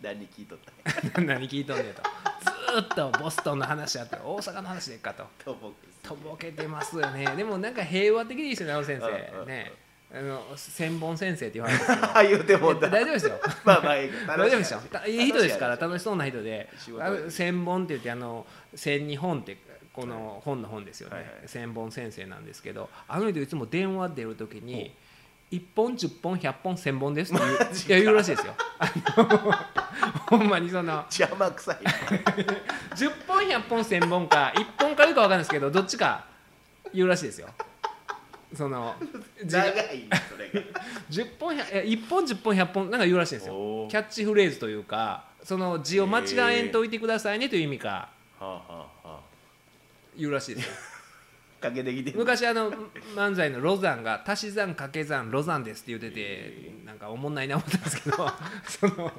[0.02, 1.12] 何聞いとったんや。
[1.12, 2.02] と何聞いとんねんと
[2.78, 5.26] っとボストンの話やって大阪の話でっかと。
[5.44, 7.26] とぼけとぼけてますよね。
[7.36, 9.72] でもなんか平和的でいいですよねあの先生ね。
[10.12, 12.08] あの千本先生って言われるんですけど。
[12.08, 13.40] あ あ言うても大丈夫ですよ。
[13.64, 13.92] まあま
[14.34, 14.82] あ 大丈夫ですよ。
[14.92, 16.70] たいい人ですから楽しそうな人で。
[17.30, 18.46] 千本って言ってあの
[18.76, 19.58] 千日本って
[19.94, 24.96] この本の本ですよね、千本先生なんですけどあの人いつも電話出る時に
[25.52, 28.54] 1本10本100本1000本ですって言ういや言うらしいですよ。
[30.30, 31.78] ほんまにその邪魔くさい。
[32.96, 36.26] 10本100本1000本か1本か言うか分かんないですけどどっちか
[36.94, 37.48] 言うらしいですよ。
[38.56, 38.96] その
[39.44, 40.62] 長いそれが。
[41.10, 43.88] 10本100いや1本10本100本なんか言うらしいんですよ。
[43.90, 47.90] キャッチフレーズというかその字を間違えんといてくださいねという意味か。
[47.90, 48.10] は
[48.42, 49.20] あはあはあ。
[50.16, 50.72] 言うらしいですよ
[51.60, 52.72] かけてきて昔あの
[53.16, 58.18] 漫才のロザンが足し算掛け算ロザンですって言っててなんかおもんないな思ったんですけど
[58.68, 59.12] その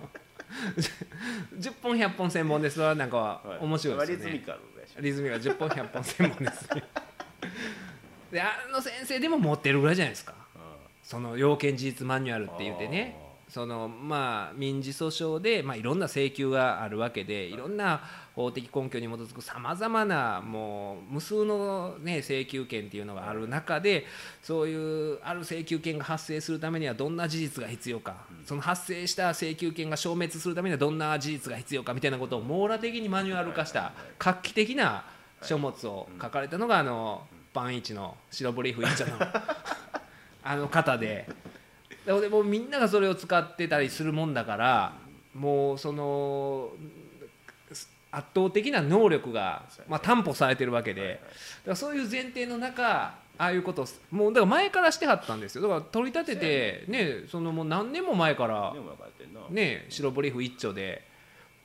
[1.58, 2.74] 10本100本1000本です。
[2.74, 4.24] それはなんか面白いですよね。
[4.24, 5.00] リズミカルでしょ。
[5.00, 6.84] リズムが10本100本1000本ですね。
[8.32, 10.34] であの先生でも持ってるぐらいじゃないですか。
[11.02, 13.16] その要件事実マニュアルって言ってね
[13.50, 18.00] そのまあ民事訴訟で、まあ、いろんな請求があるわけでいろんな
[18.36, 24.06] 法的根拠に基づくさまざまなもう無数の、ね、請求権っていうのがある中で
[24.42, 35.04] そういうある請求権が発生するためにはどんな事実が必要か、その発生した請求権が消滅するためにはどんな事実が必要かみたいなことを網羅的にマニュアル化した画期的な
[35.42, 39.12] 書物を書かれたのがあのパンイチの白ブリーフ一丁の
[40.42, 41.49] あの方で。
[42.06, 44.92] でももうみんながそれを使ってたりするもんだから
[45.34, 46.70] もうその
[48.12, 51.30] 圧倒的な能力が、まあ、担保されてるわけで、だか
[51.66, 55.62] らそういう前提の中ああいうことをもうだから前からしてはったんですよ。
[55.62, 57.24] だから取り立ててね。
[57.30, 58.74] そのもう何年も前から
[59.50, 61.08] ね白ブリーフ一丁で。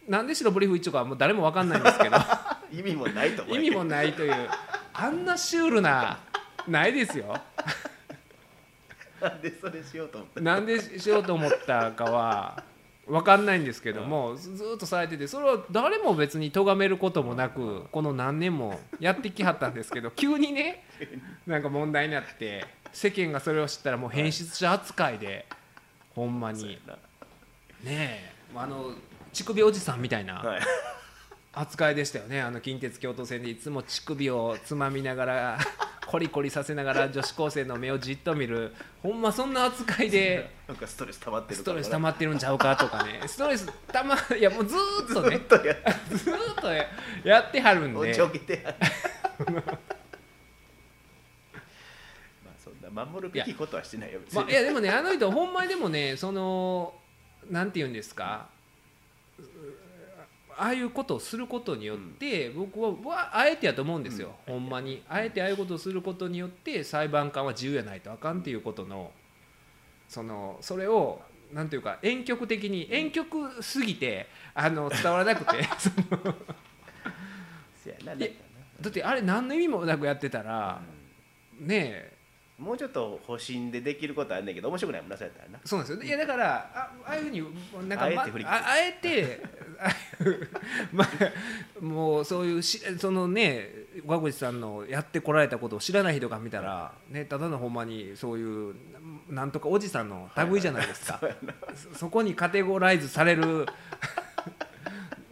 [0.08, 2.18] なんで白ブリーフ一丁かはもう誰も分かんないんですけど。
[2.72, 4.50] 意味もないと意味もないという。
[4.94, 6.20] あんなシュールな
[6.68, 7.36] ないですよ。
[9.22, 10.42] なんでそれしようと思った？
[10.42, 12.64] なんでしようと思ったかは
[13.08, 20.84] 分かんないんですけどもずっとされててそれは誰も別に咎めることもなくこの何年もやってきはったんですけど 急にね
[21.46, 25.46] なんか問題になって世間がそれを知ったらもう変質者扱いで
[26.16, 26.80] ほんまに。
[27.84, 28.94] ねえあの
[29.34, 30.42] 乳首おじさんみたいな
[31.56, 32.42] 扱いでしたよね。
[32.42, 35.58] あの近鉄京都線でいつも乳首をつまみながら
[36.06, 38.74] コリコリさせながら女子高生の目をじっと見る。
[39.02, 40.54] ほんまそんな扱いで。
[40.68, 43.22] なんかストレス溜まってるストレス溜ままってるんちゃうかとかね。
[43.26, 46.86] ストレスたまいやもうずーっとねずっとやっとや
[47.24, 48.12] やってはるんで。
[48.12, 48.76] おちょけてやる。
[49.54, 49.64] ま
[52.52, 54.20] あそんな守るべきことはしてないよ。
[54.20, 56.94] 別にまあ、いやでもねあの人ほんまにでもねその
[57.50, 58.48] なんて言うんですか。
[59.40, 59.85] う
[60.58, 65.04] ああいうことをすることによって、僕はわあえてやと思うんですよ、ほんまに。
[65.10, 69.12] あえてああいうことをすることによって裁判官は自由やないとあかんっていうことの
[70.08, 75.62] そのそれをなんていうか婉曲的に婉曲すぎてあの伝わらなくて
[78.82, 80.82] だってあれ何の意味もなくやってたら、
[81.60, 82.16] ねえ。
[82.60, 85.60] なもうちょっと保身でできることあるんだけど面白くないもんなそうやったらな。
[85.66, 86.04] そうなんですよ。
[86.04, 89.44] いやだからあああいうふうになんかあえてまああえて
[90.92, 93.70] まあもうそういうしそのね
[94.06, 98.76] 岡口さんのやってこられたことを知らない人が見たら、ね、ただのほんまにそういう
[99.30, 101.54] なんとかおじさんの類じゃないですか、そうやな。
[101.76, 103.66] そそこにカテゴライズされる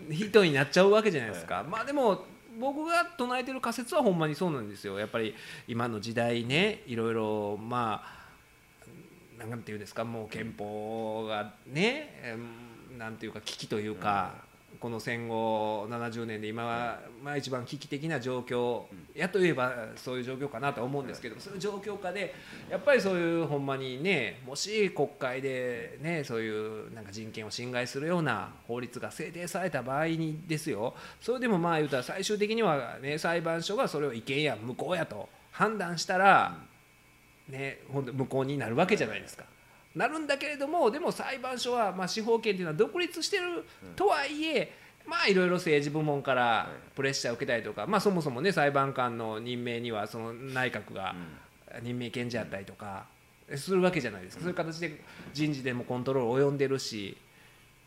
[0.09, 2.25] 人になっちゃうわけじゃないですか、まあでも
[2.59, 4.99] 僕が唱えてる仮説はほんまにそうなんですよ。
[4.99, 5.35] やっぱり
[5.67, 8.03] 今の時代ねいろいろま
[9.41, 14.33] あなんていうんですかもう憲法がねえーなんていうか危機というか、
[14.79, 18.83] この戦後70年で今は、まあ、一番危機的な状況
[19.15, 22.33] やといえばそういう状況かなとは思うんですけどそういう状況下で
[22.69, 30.93] やっぱりそういうほんまにねもし国会でねそういうなんか人権を侵害するような法律が制定された場合にですよ。
[31.21, 36.57] それでもまあ言うたら最終的には、ね、裁判所がそれを違憲や無効やと判断したら、
[37.47, 39.45] ね、ほんと無効になるわけじゃないですか。
[39.95, 43.65] なるんだけれどもでも裁判所は、まあ、司法権というのは独立してる
[43.95, 44.73] とはいえ、
[45.05, 51.15] まあいろいろ政治部門からプレッシャーを受けたりとか、まあ、そもそもね裁判官の任命にはその内閣が
[51.81, 53.05] 任命権者やったりとか
[53.55, 55.01] するわけじゃないですか、そういう形で
[55.33, 57.17] 人事でもコントロール及んでるし、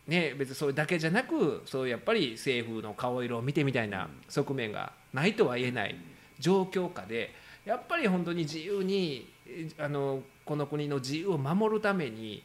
[0.07, 5.96] ね、別にそれだけじゃなくそういうやっぱり政府の顔色を見てみたいな側面がないとは言えない
[6.38, 7.32] 状況下で
[7.64, 12.42] やっぱり本当に自由にえあのこの国の自由を守るために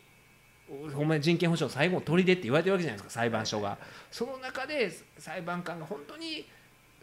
[0.94, 3.78] ほんまに人権保障の最後の砦って言われてるわけじゃないですか裁判所が。
[4.10, 6.46] その中で裁判官が本当に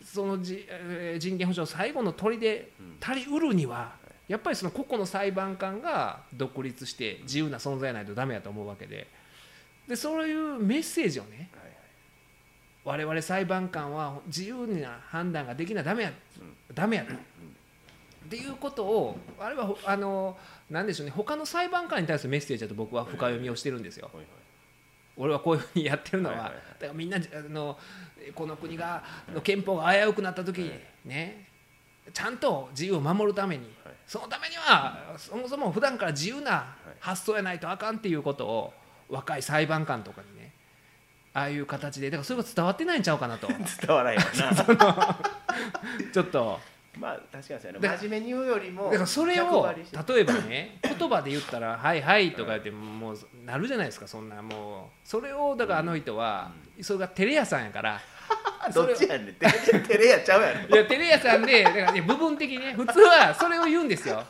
[0.02, 2.68] そのじえー人権保障の最後の砦
[3.00, 3.96] 足りうるには
[4.26, 9.06] やっぱりその個々の裁判官が独立して自由な存在ないとダメやと思うわけで。
[9.86, 11.50] でそういうメッセージをね
[12.84, 16.12] 我々裁判官は自由な判断ができなダメや、
[16.72, 17.12] ダメやと。
[18.28, 20.36] っていうことをあれはほあの
[20.68, 21.12] なんでしょうね。
[21.16, 24.10] 他の裁判官に対するメッセージだと僕は深読みをしてるんですよ。
[25.16, 26.52] 俺はこういうふうにやってるのは,、だか
[26.88, 27.78] らみんなあの
[28.34, 29.02] この国が
[29.34, 30.72] の憲法が危うくなった時に
[31.06, 31.48] ね
[32.12, 33.94] ちゃんと自由を守るために、はい。
[34.06, 38.74] そのためにはそもそも普段から自由な発想やないとあかんっていうことを
[39.08, 40.52] 若い裁判官とかにね
[41.32, 43.48] ああいう形でだからそれが伝わってないんちゃうかなと。
[43.86, 44.24] 伝わらへんわ
[44.76, 45.18] な。
[46.12, 46.60] ちょっと
[46.98, 55.08] まあ確かにそうやだな真面目に言うよりもだからそれ逆を例えばね言葉で言ったら「はいはい」とか言ってもうなるじゃないですかそんなもう。
[55.08, 56.50] それをだからあの人は
[56.82, 58.00] それがテレ屋さんやから。
[58.74, 59.34] どっちやねん。
[59.34, 60.68] て照れやちゃうやろ。
[60.68, 64.22] いやテレ屋さんでだからね部分的にね普通はそれを言うんですよ。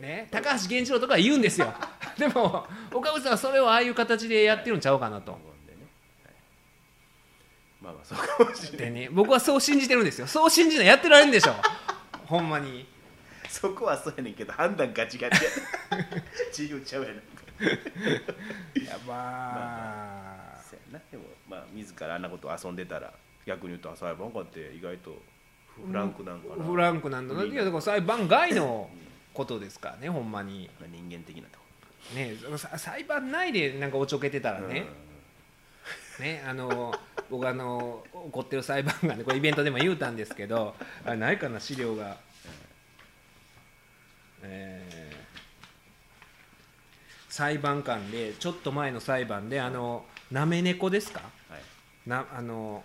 [0.00, 1.74] ね、高橋源一郎とかは言うんですよ。
[2.16, 5.38] でも岡口さんはそれをああいう形でやってるんちゃうかなと。
[7.80, 10.26] まあまあそうかもしれないでね僕はそう信じてるんですよ。
[10.26, 11.54] そう信じないやってられるんでしょ
[12.28, 12.86] ほんまに。
[13.48, 15.50] そこはそうやねんけど判断ガチガチや。
[16.52, 17.18] 自由ちゃうやねん。
[18.78, 21.04] いやまあそうやな。
[21.10, 23.12] でもまあ自らあんなこと遊んでたら
[23.46, 25.16] 逆に言うとあ裁判官って意外と
[25.86, 27.42] フランクなんかな、フランクなんだな。
[27.42, 28.90] いやだから裁判外の
[29.32, 30.70] ことですからねほんまに。
[30.78, 31.64] まあ人間的なとこ。
[32.14, 34.86] ねさ裁判内でなんかおちょけてたらね、
[36.20, 36.94] ねあの
[37.30, 40.74] 僕あの怒ってる裁判官でこれイベントでも言うたんですけど
[41.04, 42.16] あれないかな資料が、
[44.42, 45.28] えー
[47.30, 51.20] 裁判官でちょっと前の裁判であのなめ猫ですか？
[51.48, 51.60] はい。
[52.08, 52.82] なあの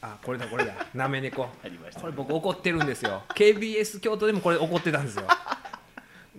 [0.00, 0.74] あこれだこれだ。
[0.94, 1.42] なめ猫
[2.00, 3.22] これ僕怒ってるんですよ。
[3.28, 5.26] KBS 京都でもこれ怒ってたんですよ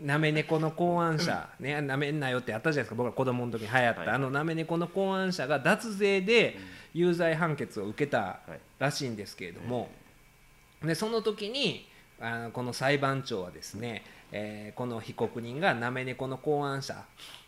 [0.02, 2.95] なめ猫の考案者ねなめんなよってあったじゃないですか。
[2.95, 4.10] 僕が子供の時に流行った、はい。
[4.10, 6.58] あのなめ猫の考案者が脱税で
[6.93, 9.89] 有罪判決を受けたはいらしいんですけれども、
[10.84, 11.88] でその時に
[12.20, 16.95] あのこの裁判長はですね、えーこの被告人がなめ猫の考案者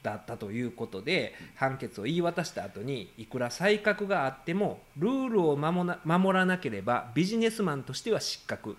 [0.01, 8.75] だったということで判決を言い渡した後にいくら才覚があってもルールを守らなければビジネスマンとしては失格。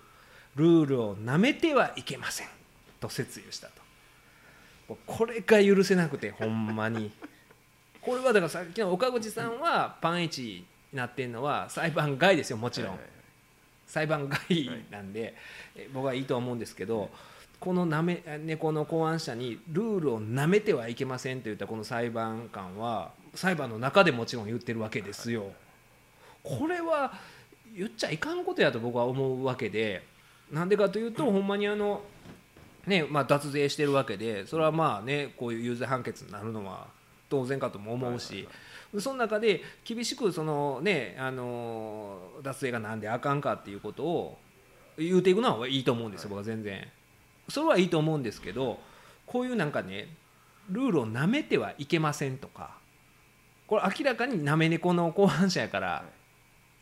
[0.55, 2.47] ルールをなめてはいけません
[2.99, 4.97] と説諭したと。
[5.05, 7.11] これが許せなくてほんまに。
[8.01, 13.15] これはだからさっきの岡口さんはパンイチになってるのは裁判外ですよもちろん、はいはいはい。
[13.87, 15.33] 裁判外なんで、
[15.75, 17.09] え僕はいいと思うんですけど、
[17.59, 25.51] このなめ猫の考案者にルールをなめてはいけませんと言ったこの裁判官は裁判の中でもちろん言ってるわけですよ。
[26.43, 27.13] これは
[27.75, 30.03] 言っちゃいかんことやと僕は思うわけで
[30.51, 32.01] なんでかというとほんまにあの
[32.87, 36.87] ねまあ脱税してるわけでそれはまあねこういう有罪判決になるのは
[37.29, 38.47] 当然かとも思うし、
[38.99, 44.37] その中で厳しくその、ね、あの脱税がなんであかんかっていうことを
[44.97, 46.87] 言うていくのはいいと思うんですよ、僕は全然。
[47.49, 48.79] それはいいと思うんですけど
[49.25, 50.07] こういうなんかね
[50.69, 52.77] ルールをなめてはいけませんとか
[53.67, 56.05] これ明らかになめ猫の後半者やから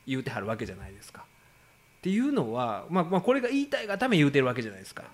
[0.06, 1.24] 言うてはるわけじゃないですか。
[1.24, 5.06] っていうのは、まあ、まあこれが言いたいがため言うてるわけじゃないですか。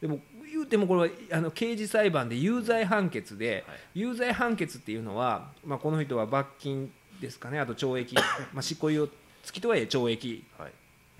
[0.00, 0.20] でも
[0.50, 7.58] 言うてもこれはあの刑事裁判で有罪判決で、有罪判決っていうのは、まあ、この人は罰金ですかね。
[7.58, 8.14] あと懲役、
[8.54, 9.08] まあ、執行猶予
[9.42, 10.44] 付きとはいえ懲役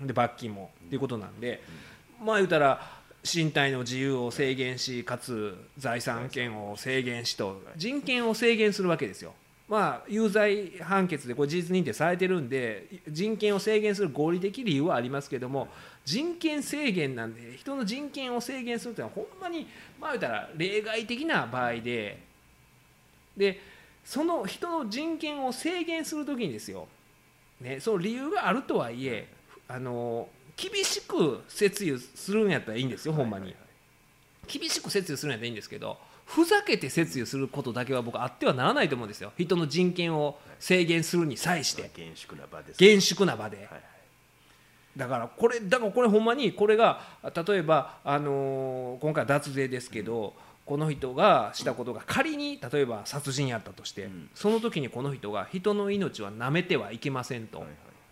[0.01, 1.61] で罰金もっていうことなんで、
[2.23, 9.33] まあ言うたら身体の自由を制限しかつ財産権を制限しと人権を制限するわけですよ。
[9.67, 15.67] まあ、有罪判決でこれ事実認定されてるんで人権を制限する合理的理由はありますけども
[16.09, 19.67] 人権制限なんで人の人権を制限するというのはほんまに
[20.01, 22.19] まあ言ったら例外的な場合で
[23.37, 23.61] で
[24.03, 26.87] その人の人権を制限する時にですよ、
[27.61, 29.27] ね、その理由があるとはいえ
[29.67, 33.55] あの厳しく節油するんやったらいいんですよほんまに。
[34.47, 39.31] 厳しく節油するんやったらいいんですけどふざけて節油することだけは僕あってはならないと思うんですよ。
[39.37, 41.91] 人の人権を制限するに際して。
[42.77, 43.69] 厳粛な場で
[44.99, 50.33] だからこれだからこれほんまにこれが例えば、あのー今回は脱税ですけど、
[50.65, 54.29] この人がしたことが仮に例えば殺人やったとして、うん。
[54.35, 57.63] その時にこの人が人の命は舐めてはいけませんと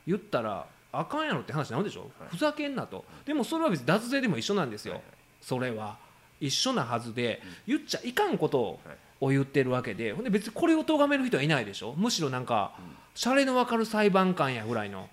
[0.08, 2.30] 言ったらあかんやろって話になるでしょ、はい。
[2.30, 3.04] ふざけんなと。
[3.26, 5.02] でもそれは別に脱税でも一緒なんですよ、
[5.42, 5.98] それは。
[6.40, 8.80] 一緒なはずで、言っちゃいかんこと
[9.20, 11.94] を言ってるわけでほんで別にこれを咎める人はいないでしょ？
[11.98, 12.74] むしろなんか、
[13.14, 15.10] シャレの分かる裁判官やぐらいの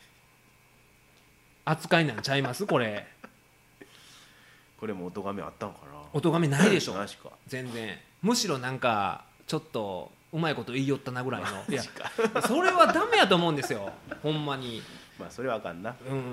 [1.64, 2.66] 扱いなんちゃいます？
[2.66, 3.06] これ。
[4.78, 5.98] これもお咎めあったんかな？
[6.12, 6.94] お咎めないでしょ。
[6.94, 7.30] マジか。
[7.46, 7.96] 全然。
[8.22, 11.48] むしろなんかちょっとうまいこと言いよったなぐらいの。
[11.68, 11.82] いや
[12.46, 13.92] それはダメやと思うんですよ。
[14.22, 14.82] ほんまに。
[15.18, 15.94] まあそれはあかんな。
[16.10, 16.24] うん。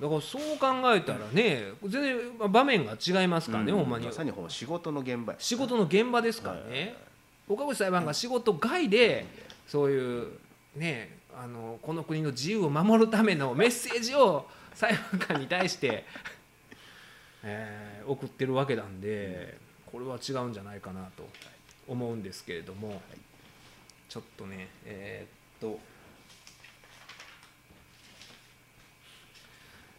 [0.00, 3.78] だからそう考えたらね全然場面が違いますからね、うん。
[3.80, 4.06] ほんまに。
[4.06, 5.38] まさにほんま仕事の現場や。
[5.40, 6.96] 仕事の現場ですからね、
[7.48, 9.26] 岡口裁判が仕事外で
[9.66, 10.28] そういう
[10.76, 14.46] ねあのこの国の自由を守るためのメッセージを
[14.80, 16.06] 裁判官に対して、
[17.44, 21.28] えー送ってるわけなんでこれは違うんじゃないかなと
[21.86, 23.02] 思うんですけれども、
[24.08, 25.78] ちょっとねえーっと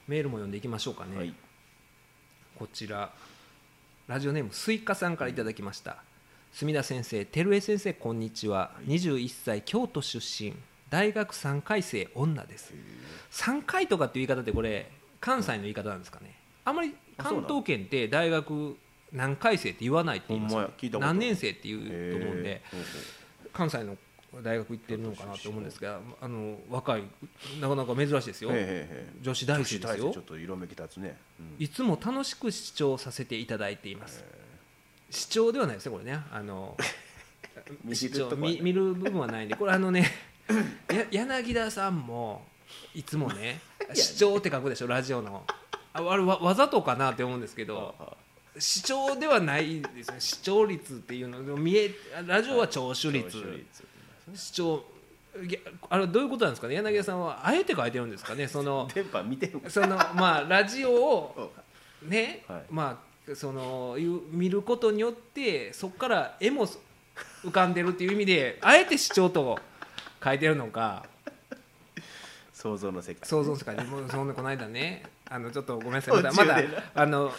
[0.07, 1.15] メールも読んでいきましょうかね。
[1.15, 1.33] はい。
[2.57, 3.13] こちら
[4.07, 6.03] ラジオネームスイカさんからいただきました。
[6.53, 8.75] 墨田先生照江先生こんにちは。
[8.87, 10.55] 21歳京都出身
[10.91, 12.73] 大学3回生女です。
[13.31, 16.35] 3回とかっていう言い方ってこれ関西の言い方なんですかね。
[16.65, 18.77] あんまり関東圏って大学
[19.11, 20.53] 何回生って言わないって言います。
[20.53, 20.73] ほんまや？
[20.77, 22.61] 聞いたこと何年生って言うと思うんで
[23.53, 23.97] 関西の
[24.43, 27.03] 大学行ってるのかなと思うんですがあの若い
[27.59, 28.51] なかなか珍しいですよ。
[29.21, 30.11] 女子大生ですよ。
[30.11, 34.23] ちょっと色めき立つねうんいつも楽しく視聴させていただいています
[35.09, 36.77] 視聴ではないですねこれねあの
[37.83, 40.05] 見る部分はないんでこれあのねや
[41.11, 42.45] 柳田さんも
[42.95, 43.59] いつもね
[43.93, 45.45] 視聴って書くでしょラジオの。
[45.93, 48.13] ああれわわざとかなって思うんですけどあ
[48.57, 51.39] 視聴ではないですね視聴率っていうの。
[51.57, 51.93] 見え
[52.25, 53.65] ラジオは聴取率。
[54.35, 54.83] 視聴
[55.89, 56.75] あれどういうことなんですかね？
[56.75, 58.47] 柳田さんはあえて書いてるんですかね？
[58.47, 61.51] その電波見てるそのまあラジオを
[62.03, 62.63] ね、はい。
[62.69, 63.95] まあその
[64.31, 66.67] 見ることによってそこから絵も
[67.45, 69.59] 浮かんでるっていう意味であえて視聴と
[70.23, 71.05] 書いてるのか。
[72.53, 73.27] 想像の世界。
[73.27, 73.75] 想像の世界。
[73.75, 75.03] でもうそんなこの間ね。
[75.27, 76.15] あのちょっとごめんなさい。
[76.15, 76.83] またまた途中でな。
[76.93, 77.31] あの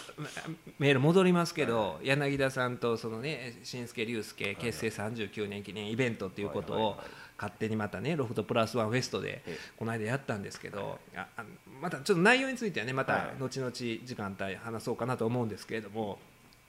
[0.78, 6.96] メール戻りますけど、柳田さんとそのね新助竜介結成39年記念イベントっていうことを
[7.36, 9.58] 勝手にまたねロフトプラスワンフェストでええ。
[9.76, 11.48] この間やったんですけど、ああの
[11.80, 13.40] またちょっと内容についてはねまたはい。
[13.40, 16.18] 後々時間帯話そうかなと思うんですけれども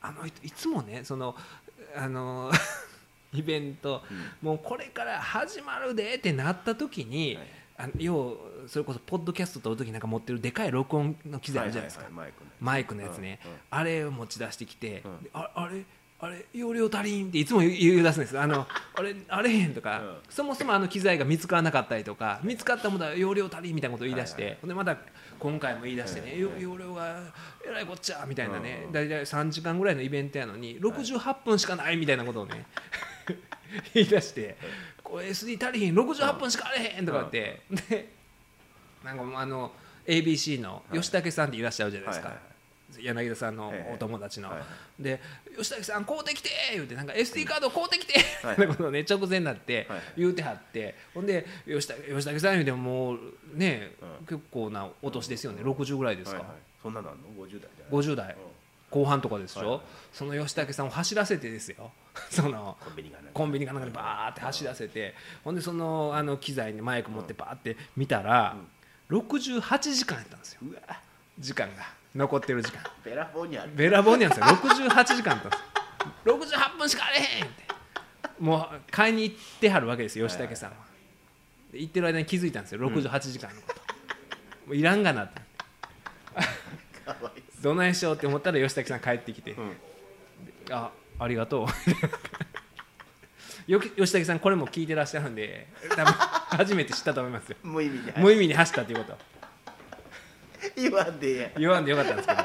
[0.01, 1.36] あのいいつもねその
[1.95, 2.51] あの
[3.38, 4.03] イベント、
[4.41, 7.47] もうこれから始まるでってなった時に、はい。
[7.75, 12.31] あの要それこそポッドキャスト撮る時なんか持ってるでかい録音の機材あるじゃないですか、はいはいはい。
[12.31, 13.57] マイクねマイクのやつね、うんうん。
[13.71, 15.23] あれを持ち出してきて、うん。
[15.23, 15.84] でああれ
[16.19, 18.39] あれ容量足りんっていつも言い出すんです。
[18.39, 18.65] あの
[18.95, 20.17] あれあれへんとか、うん。
[20.29, 24.97] そもそもあの機材が見つからなかったりとか見つかったものは容量足りんみたいなことを言い出して、はいはいでまた
[25.39, 27.19] 今回も言い出してね、はいよ容量が
[27.67, 32.65] えらいこっちゃみたいなね、うん大体3時間ぐらいのイベントやのに68分しかないみたいなことをね
[33.93, 34.55] 言い出して
[35.03, 38.09] 「これ SD 足りひん68分しかあれへん」とか言って、で
[39.03, 39.71] なんかもうあの
[40.05, 42.34] ABC の吉武さんっていらっしゃるじゃないですか、
[42.99, 43.93] 柳田さんのええ。
[43.93, 44.63] お友達の、はい
[45.01, 45.19] で
[45.57, 48.13] 「吉武さん買うてきて!」言うてなんか SD カード買うてきて!」
[48.45, 48.55] はい。
[48.55, 50.95] みたいなことをね直前になってはい言うてはって。
[51.13, 53.19] ほんで吉武吉武さん言うてももう
[53.53, 54.26] ね、うん。
[54.26, 55.63] 結構なお年ですよね。
[55.63, 56.43] 60ぐらいですか、
[56.82, 58.03] そんなのあんの？50代じゃない。
[58.03, 58.36] 50代。
[58.89, 61.91] 後半とかですでしょ、その吉武さんを走らせてですよ
[62.30, 68.55] そのコンビニがなんかコンビニかなんかでバーって走らせてほんでそのあの機材にマイク持ってバーって見たら、
[69.09, 70.61] 68時間やったんですよ。
[71.39, 72.03] 時間が。
[72.16, 72.84] 残ってる時間。
[73.03, 74.45] ベラフォーニャべらぼうになんですよ。
[74.55, 76.38] 68時間あったんですよ。
[76.38, 77.64] 68分しかあれへんって。
[78.39, 80.78] もう買いに行ってはるわけですよ吉武さんは。
[81.72, 82.82] で行ってる間に気づいたんですよ。
[82.82, 83.74] 68時間のこと、
[84.68, 85.41] もういらんがなって。
[87.61, 89.78] どないしようって思ったら吉武さん帰ってきて、う、うん、
[90.70, 91.68] あありがとう。
[93.72, 97.57] よき吉武さんこれも聞いてらっしゃるんで多分初めて知ったと思いますよ。
[97.64, 98.11] 無意味に。
[98.18, 99.18] 無意味に走ったということ。
[100.76, 102.41] 言わんで言わんでよかったんですけど。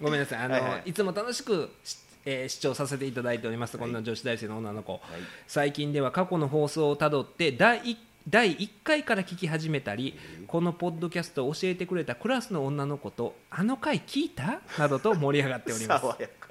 [0.00, 0.38] ごめんなさい。
[0.40, 0.92] あの、はいいはい。
[0.92, 5.00] つも楽しくし、えー視聴させていただいております、こんな女子大生の女の子、
[5.46, 7.98] 最近では過去の放送をたどって第一
[8.28, 14.60] 第1回から聞き始めたりこのポッドキャストを教えてくれたクラスの女の子とあの回聞いた？
[14.78, 16.06] などと盛り上がっております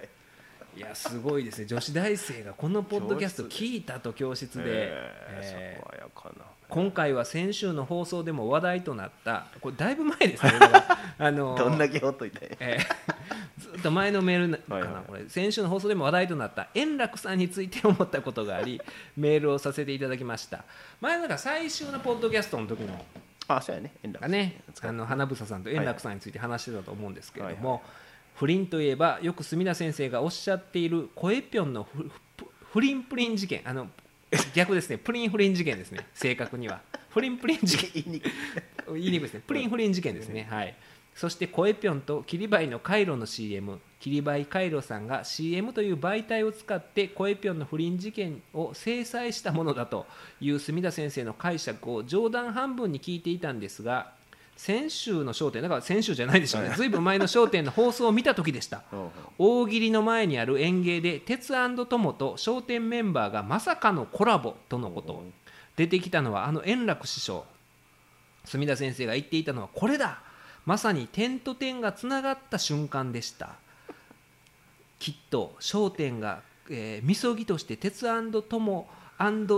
[0.76, 1.65] いやすごいですね。
[1.65, 4.93] 女子大生がこのポッドキャスト聞いたと教室で、
[6.69, 9.47] 今回は先週の放送でも話題となった。
[9.59, 10.53] これだいぶ前ですね。
[11.19, 13.22] あのどんだけほっといたんやえー
[13.61, 15.03] ずっと前のメールなかな、はいはい。
[15.07, 18.82] これ先週の放送でも話題となった円楽さんについて思ったことがあり
[19.17, 20.63] メールをさせていただきました。
[20.99, 23.05] 前なんか最終のポッドキャストの時の
[23.47, 23.91] あそうやね。
[24.03, 27.84] 円楽がね使うあの花房さんと円楽さんについて話してたと思うんですけれども、
[28.36, 32.12] 不倫といえばよく墨田先生がおっしゃっている声ぴょんのふふ
[32.74, 33.62] 不倫プリン事件。
[33.66, 33.88] あの
[34.54, 34.98] 逆ですね。
[34.98, 36.08] プリン不倫事件ですね。
[36.16, 36.82] 正確には。
[37.10, 37.90] 不倫プリン事件。
[37.94, 38.28] 言いにく
[38.98, 39.20] い。
[39.20, 39.42] ですね。
[39.46, 40.76] プリン不倫事件ですね、はい。
[41.14, 50.08] そして声ぴょんとキリバイのカイロの CM キリバイカイロさんが CM という媒体を使って声ぴょんの不倫事件を制裁したものだと
[50.40, 54.14] いう墨田先生の解釈を冗談半分に聞いていたんですが
[54.62, 56.70] 先週の『笑点』だから先週じゃないでしょうね。
[56.76, 58.84] ずいぶん前の『笑点』の放送を見た時でした。
[59.39, 65.24] 大喜利の前にある演芸で鉄友と笑点メンバーがまさかのコラボとのこと
[65.78, 67.43] 出てきたのはあの円楽師匠。
[68.45, 70.22] 墨田先生が言っていたのはこれだ。
[70.68, 73.55] まさに点と点がつながった瞬間でした。
[74.99, 78.86] きっと笑点が、えー、みそぎとして鉄友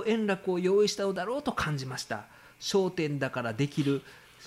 [0.06, 2.24] 円楽を用意したのだろうと感じました。
[2.74, 4.02] 笑点だからできる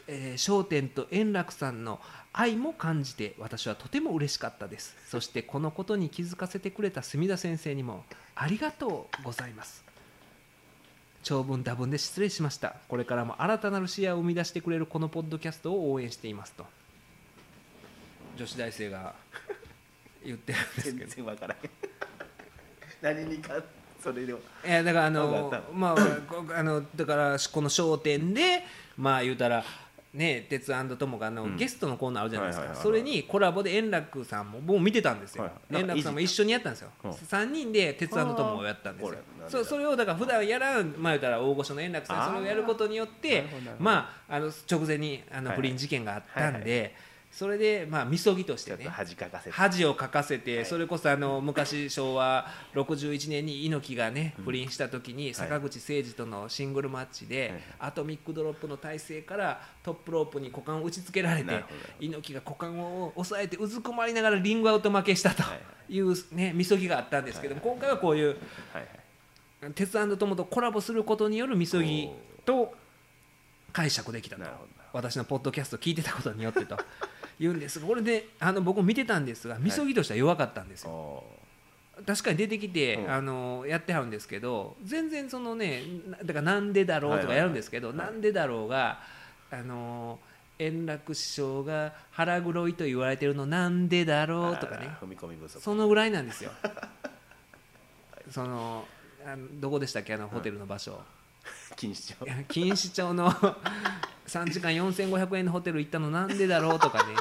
[0.08, 2.00] えー、笑点と円楽さんの
[2.32, 4.96] 愛も感じて私はとても嬉しかったです。
[5.08, 9.84] そしてこのことに気づかせてくれた墨田先生にもありがとうございます。
[11.22, 12.76] 長文多文で失礼しました。
[12.88, 16.66] これからも新たなる視野を生み出してくれるこのポッドキャストを応援していますと。
[18.36, 19.14] 女子大生が
[20.24, 21.70] 言ってるんですけ全ど然わからへん。
[23.00, 23.54] 何にか
[24.02, 24.40] それでも。
[24.64, 25.94] いやだからあのまあ
[26.28, 28.62] こあのだからこの『笑点』で
[28.96, 29.64] まあ言うたら
[30.16, 31.56] ね鉄友があの、うん。
[31.56, 33.02] ゲストのコーナーあるじゃないですか、はいはいはいはい。
[33.02, 35.82] それにコラボで円楽さんも僕見てたんですよ、はいはい。
[35.82, 37.10] 円楽さんも一緒にやったんですよ、うん。
[37.10, 39.18] 3人で鉄友をやったんですよ。
[39.48, 43.44] そうそれをだから普段やらんまあ言うたら大御所の円楽さんそれをやることによって
[43.78, 46.88] まああの直前にあのはい不倫事件があったんで、はいは
[47.36, 48.88] それでまあみそぎとしてね。
[48.88, 49.50] 恥かかせて。
[49.50, 50.64] 恥をかかせて、はい。
[50.64, 57.60] それこそあの昔昭和61年に猪木がね不倫した時に坂口誠二とのシングルマッチで、はい。
[57.90, 61.62] アトミックドロップの体勢からトップロープに股間を打ちつけられて
[62.00, 65.56] 猪木が股間を押さえてうずくまりながらリングアウト負けしたとは
[65.90, 65.94] い。
[65.94, 68.36] いうねみそぎがあったんですけども、今回はこういうはい
[69.62, 69.72] はい。
[69.74, 72.08] 鉄友とコラボすることによるみそぎ
[72.46, 72.72] と
[73.74, 74.42] 解釈できたと。
[74.92, 76.78] 私のポッドキャストを聞いてたことによってと
[77.38, 77.80] 言うんです。
[77.80, 81.24] がこれであの僕も見てたんですがみそぎとしては弱かったんですよ、お
[82.06, 83.10] 確かに出てきて、うん。
[83.12, 87.96] あのやってはるんですけど全然そのねなだからなんでだろうとかやるんですけど、はい。
[87.96, 89.00] はいはいなんでだろうが
[89.50, 90.18] あの
[90.58, 94.90] 円楽師匠が腹黒いと言われてるのなんでだろうとかね
[95.48, 96.50] そのぐらいなんですよ。
[98.30, 98.86] その
[99.24, 101.00] あのどこでしたっけあのホテルの場所、
[101.76, 103.30] 禁止いや錦糸町の
[104.26, 107.14] 3時間4500円のホテル行ったのなんでだろうとかね。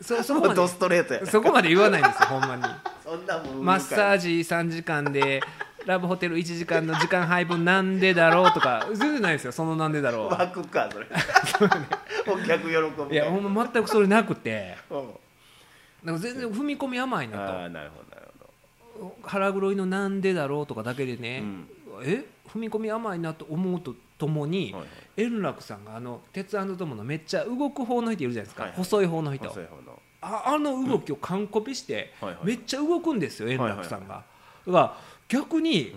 [0.00, 0.68] そそこまで。
[0.68, 1.26] ストレートや。
[1.26, 2.62] そこまで言わないんですよほんまに。
[3.02, 5.42] そんなもんマッサージジ3時間で
[5.86, 8.86] ラブホテル1時間の時間配分なんでだろうとか。
[8.92, 10.28] 全然ないですよそのなんでだろう。
[10.28, 11.06] は湧くかそれ
[12.26, 14.76] お客喜ぶいやほんま全くそれなくて。
[14.90, 15.10] うん。
[16.04, 18.28] なんか全然踏み込み甘いあなあなるほどなる
[19.00, 21.68] ほと腹黒いのなんでだろうとかだけでね、うん。
[22.04, 22.24] え？
[22.56, 24.88] 踏み込み甘いなと思うとともに、はいはい。
[25.18, 28.78] 円楽さんがあの鉄友のめっちゃ動く方の人いるじゃないですか、はいはい。
[28.78, 29.52] 細い方の人。
[30.22, 32.46] ああの動きを完コピして、はいはい。
[32.46, 34.24] めっちゃ動くんですよ円楽さんが。
[34.66, 34.96] だから
[35.28, 35.94] 逆に、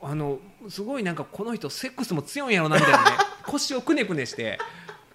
[0.00, 0.38] あの
[0.68, 3.10] すごいなんかこの人セックスも強いんやろなみたいなね。
[3.46, 4.58] 腰をくねくねして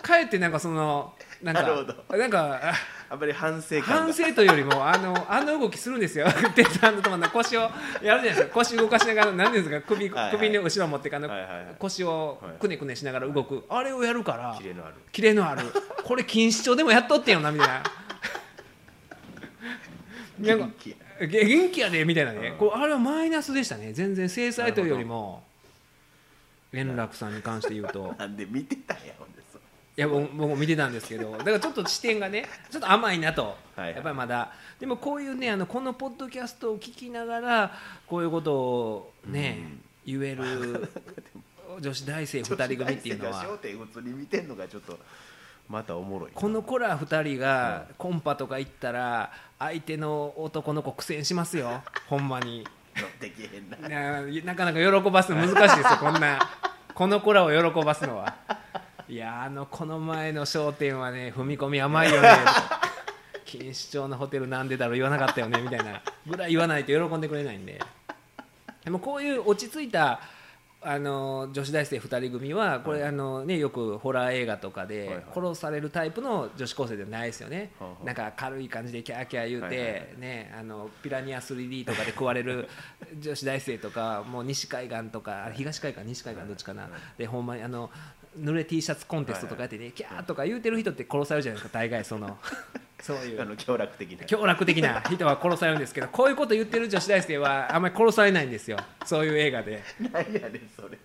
[0.02, 2.74] かえってなんかそのなんなるかなんかあ
[3.10, 7.72] あんまり反省感反が省というよりもあのあの動きするんですよテツさんとの腰をやる
[8.02, 8.48] じゃないですか。
[8.54, 10.32] 腰動かしながら何ですか首,、はいはい。
[10.32, 11.76] 首の後ろ持ってかの、はいはいはい。
[11.80, 14.96] 腰をくねくねしながら動く、あれをやるからキレのある。
[15.12, 15.64] キレのある。
[16.04, 17.84] これ錦糸町でもやっとってんよなみたいな。
[20.40, 21.28] なんか元気や。
[21.28, 22.58] げ元気やでみたいなね、うん。
[22.58, 23.94] こうあれはマイナスでしたね。
[23.94, 25.44] 全然制裁というよりも
[26.74, 28.16] 円楽さんに関して言うと。
[28.20, 29.14] なんで見てたんや
[29.98, 33.94] いや僕僕も見てたんですけどだからちょっと視点がねちょっと甘いなと、はいはい。
[33.94, 34.52] やっぱりまだ。
[34.80, 37.72] でもこういうねあのこのポッドキャストを聞きながら
[38.08, 40.90] こういうことをね、言える
[41.80, 43.46] 女子大生2人組っていうのは。
[45.70, 46.36] またおもろいな。
[46.36, 51.84] この子ら2人がコンパとか行ったら相手の男の子苦戦しますよ。
[52.08, 52.66] ほんまに。
[54.44, 56.40] なかなか喜ばすの難しいですよこんな。
[56.96, 58.36] この子らを喜ばすのは
[59.10, 62.30] いやあのこの前の『笑点』はね踏み込み甘いよね。
[63.46, 66.02] 錦糸町のホテルなんでだろう言わなかったよねみたいな。
[66.26, 67.80] ぐらい言わないと喜んでくれないんで。
[68.84, 70.20] でもこういう落ち着いた
[70.82, 75.24] あの女子大生2人組はこれ、あのね、よくホラー映画とかはいではい。
[75.34, 77.72] 殺されるタイプの女子高生ではないですよね、
[78.04, 82.70] なんか軽い感じでキャーキャー言うて、ね、あのピラニア 3D とかで食われる
[83.20, 87.90] 女子大生とかもう西海岸とか東海岸西海岸どっちかな、でほんまにあの
[88.38, 92.38] 濡れ T シャツコンテストとかやってね、キャーとか言うてる人って殺されるじゃないですか大概その。
[93.02, 93.42] そういう。
[93.42, 94.26] あの強楽的な。
[94.26, 98.78] 凶楽的な人は殺されるんですけどこういうこと言ってる女子大生はあんまり殺されないんですよ。
[99.06, 99.84] そういう映画で。
[100.00, 100.98] 何やねんそれ。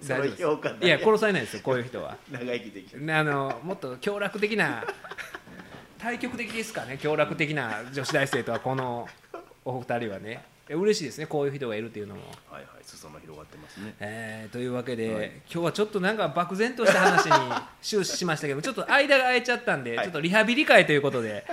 [0.00, 0.42] その大丈夫です。
[0.42, 2.16] 評価いや殺されないですよこういう人は。
[2.30, 3.14] 長生きできる。
[3.14, 4.84] あのもっと凶楽的な
[5.98, 9.08] 対極的ですかね凶楽的な女子大生とはこの
[9.64, 10.42] お二人はね。
[10.46, 11.26] え嬉しいですね。
[11.26, 12.22] こういう人がいるっていうのも。
[12.50, 13.94] はいはい裾野広がってますね。
[14.00, 15.26] えーというわけで、はい。
[15.52, 17.32] 今日はちょっとなんか漠然とした話に
[17.82, 20.06] 終始しましたけどちょっと間が空いちゃったんで、はい。
[20.06, 21.44] ちょっとリハビリ会ということで、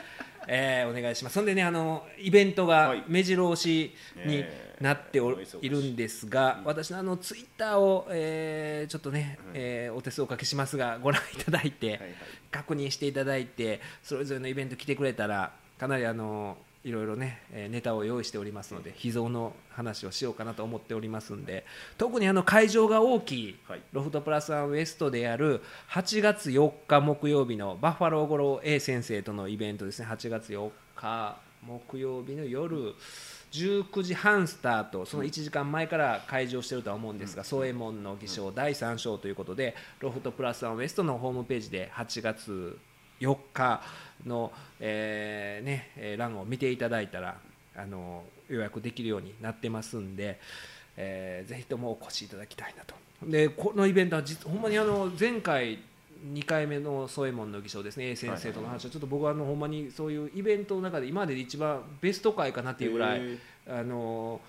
[0.47, 1.33] えーお願いします。
[1.33, 3.03] そんでねあのイベントがはい。
[3.07, 3.93] 目白押し
[4.25, 4.61] にえ。
[4.61, 5.69] ーなっておい。
[5.69, 12.09] るんですが、私のあのツイッターを、えーちょっとね、えーお手数おかけしますがご覧いただいて、はいはい。
[12.51, 21.65] 確認していただいてそれぞれのイベント来てくれたらかなりあのいろいろね、えーネタを用意しておりますので秘蔵の話をしようかなと思っておりますんで
[21.97, 23.81] 特にあの会場が大きいはい。
[23.91, 30.07] ロフトプラスワンウエストでやる8月4日木曜日のバッファローゴロ A 先生とのイベントですね。
[30.07, 32.93] 8月4日木曜日の夜
[33.51, 42.77] 19時半スタートその1時間前から開場してるとは思うんですが宗右衛門の偽証第3章ということでロフトプラスワンウエストのホームページで8月
[43.21, 43.81] 4日
[44.25, 47.37] の、えーねえー欄を見ていただいたら
[47.75, 50.39] あの予約できるようになってますんで、
[50.97, 52.95] えーぜひともお越しいただきたいなと。
[53.23, 55.79] でこのイベントは実ほんまにあの前回
[56.33, 58.09] 2回目の宗右衛門の儀章ですね。
[58.11, 58.91] A 先生との話は。
[58.91, 63.21] ちょっと僕はあのほんまにそういうイベントの中で今までで一番ベスト回かなっていうぐらい
[63.67, 64.39] あの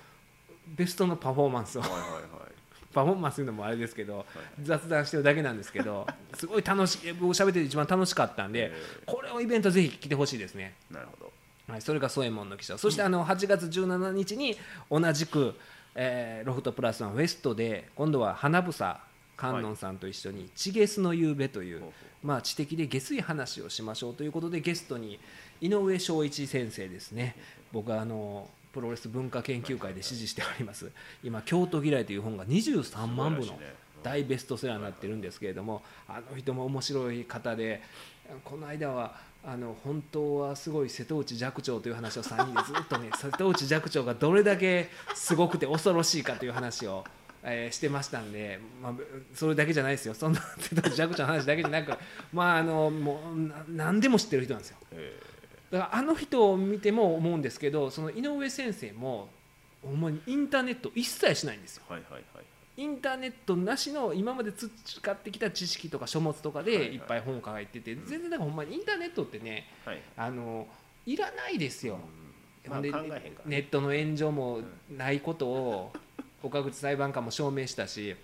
[0.69, 2.56] ベストのパフォーマンスをはいはいはい
[2.97, 4.25] パフォーマンスするのもあれですけど
[4.63, 8.73] 雑談してるだけなんですけど すごい楽しい僕喋ってて一番楽しかったんで
[9.05, 10.75] これをイベントぜひ来てほしいですね。
[10.91, 11.33] なるほど。
[11.69, 12.79] はい、それが宗右衛門の記者。
[12.79, 14.57] そしてあの8月17日に
[14.91, 15.55] 同じく、
[15.95, 18.99] えーロフトプラスワンウエストで今度は花房
[19.37, 21.83] 観音さんと一緒に「地ゲスの夕べ」という、
[22.23, 25.19] まあ、知的で下水話をしましょうということでゲストに
[25.61, 27.37] 井上翔一先生ですね。
[27.73, 30.93] 僕はあのプロレス文化研究会で支持しております
[31.25, 33.59] 今「京都嫌い」という本が23万部の
[34.03, 37.81] 大ベストセラーになってるんですけれどもあの人も面白い方で
[38.45, 47.03] この間はあの本当はすごい瀬戸内寂聴という話を3人で ずっとね瀬戸内寂聴がどれだけすごくて恐ろしいかという話を。
[47.49, 48.95] えーしてましたんで、まあ、
[49.33, 51.97] それだけじゃないですよ、そんな瀬戸内寂聴の話だけじゃなく、
[52.33, 54.79] まあ、あのもうな何でも知ってる人なんですよ。
[54.91, 55.21] え
[55.71, 59.29] だからあの人を見ても思うんですけど、その井上先生も、
[59.83, 61.83] ほんまにインターネット一切しないんですよ。
[61.89, 62.45] ーはいはいはい。
[62.77, 66.79] インターネットなしの今まで培ってきた知識とか書物とかはいはい。
[66.79, 70.03] でいっぱい本を書いてて、全然なんかほんまにインターネットってねはい。
[70.17, 70.67] あの
[71.07, 71.99] いらないですよ、
[72.63, 74.61] でまあ考えへんからネットの炎上も
[74.91, 75.93] ないことを
[76.43, 78.15] 岡口裁判官も証明したし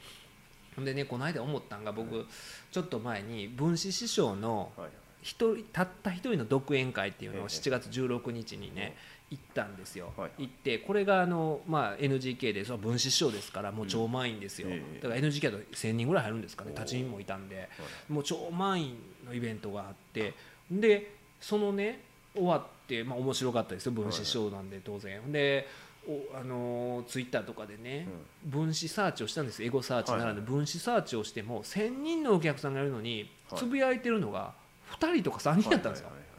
[0.75, 2.27] ほんでねこの間思ったんが僕
[2.71, 4.91] ちょっと前に文史師匠のはい
[5.23, 7.47] 一人たった一人の独演会っていうのをええ。
[7.47, 8.97] 7月16日にね
[9.31, 14.69] 行ったんですよ、はい行ってこれがあの、まあ、NGK でその分子師匠ですからもう超満員ですよ、
[15.01, 17.57] だから NGK だと1000人ぐらい入るんですかね立ち見もいたんで。
[17.57, 17.67] はい。
[18.13, 20.35] もう超満員のイベントがあって。
[20.71, 22.01] でそのね
[22.35, 23.93] 終わって、まあ、面白かったですよ。
[23.93, 25.67] 分子師匠なんで当然、で
[26.07, 28.07] おあのツイッターとかでね、
[28.45, 29.63] 分子サーチをしたんです。
[29.63, 30.43] エゴサーチならぬ。
[30.43, 33.61] 分子サーチをしても1000人のお客さんがいるのにはい。
[33.61, 34.53] つぶやいてるのが
[34.99, 36.33] 2人とか3人だったんですよ、はいはいはい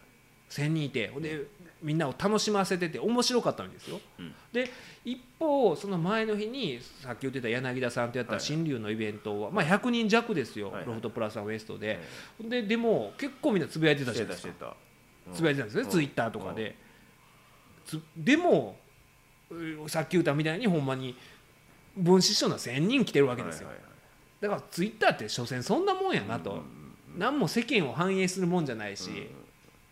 [0.49, 1.11] 1000人いて。
[1.19, 1.47] で
[1.81, 4.33] みんなを楽しませてて面白かったんですよ、うん。
[4.53, 4.71] で
[5.03, 10.85] 一方その前の日にさっき言ってた柳田さんとやったはい新竜のイベントは、まあ、100人弱ですよ、はいはい。
[10.85, 11.99] ロフトプラスワンウエストで、
[12.39, 14.53] はいででも結構みんなつぶやいてたじしゃないですか。
[14.53, 14.73] てたし
[15.25, 15.35] てた。
[15.35, 15.89] つぶやいてたんですね、うん。
[15.89, 16.75] ツイッターとかで、
[17.85, 18.77] つでも
[19.49, 21.17] うさっき言ったみたいにほんまに
[21.97, 23.67] 分子師匠の1000人来てるわけですよ、
[24.39, 26.82] だからツイッターって所詮そんなもんやなと、うんうん
[27.17, 29.27] 何も世間を反映するもんじゃないし、うん。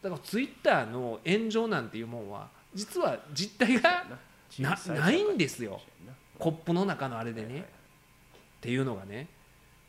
[0.01, 4.05] だからツイッターの炎上なんていうもんは実は実態が
[4.59, 5.11] なな。
[5.11, 5.81] いんですよ。
[6.05, 7.63] なコップの中のあれでね、っ
[8.61, 9.27] ていうのがね。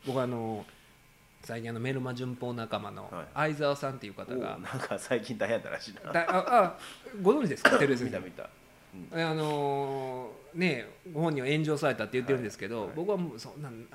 [0.07, 0.65] 僕あの
[1.45, 3.55] 最近あのメルマ順報仲間のはい。
[3.55, 6.13] 相沢さんっていう方おが、なんか最近大変だらしいな。
[6.13, 6.79] だああ
[7.23, 7.79] ご存知ですか？
[7.79, 8.43] テレビ先生見た。
[8.45, 8.49] ん
[9.15, 12.97] あのーねご本人は炎上されたって言ってるんですけど、はいはい。
[12.97, 13.87] 僕はもうそんなん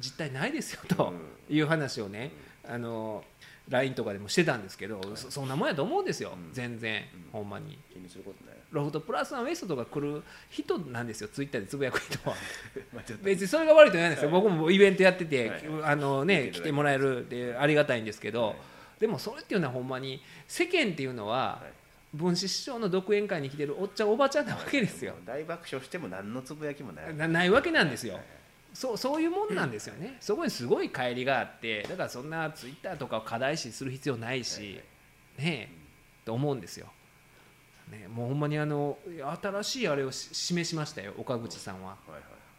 [0.00, 1.12] 実態ないですよと
[1.48, 2.32] いう話をね、
[2.70, 3.40] あのー
[3.70, 6.52] LINE とかでもしてたんですけど、そそんなもんやと思うんですよ、うん。
[6.52, 7.30] 全然、うん。
[7.32, 7.78] ほんまに。
[7.92, 11.28] 気にすることないロフトプラスワンウエストとか来る人なんですよ。
[11.28, 12.36] ツイッターでつぶやく人は。
[13.22, 14.42] 別にそれが悪いとないですよ、はい。
[14.42, 15.62] 僕もイベントやってて、はい。
[15.84, 18.56] あのね来てもらえるでありがたいんですけど、はい。
[18.98, 21.72] でもそれっていうのはほんまに世間っていうのは、はい。
[22.12, 27.14] 分子師匠の独演会に来てるおっちゃんおばちゃんなわけですよ、大爆笑しても何のつぶやきもない。
[27.14, 28.39] なないわけなんですよ、はい
[28.72, 34.80] そうそういうもんなんですよね、 そこにすごい乖離があってだからそんなツイッターとかを課題視する必要ないし、
[35.38, 35.80] ねえ
[36.24, 36.86] と思うんですよ、
[37.90, 38.98] ね、もうほんまにあの
[39.42, 41.96] 新しいあれをし示しましたよ岡口さんは。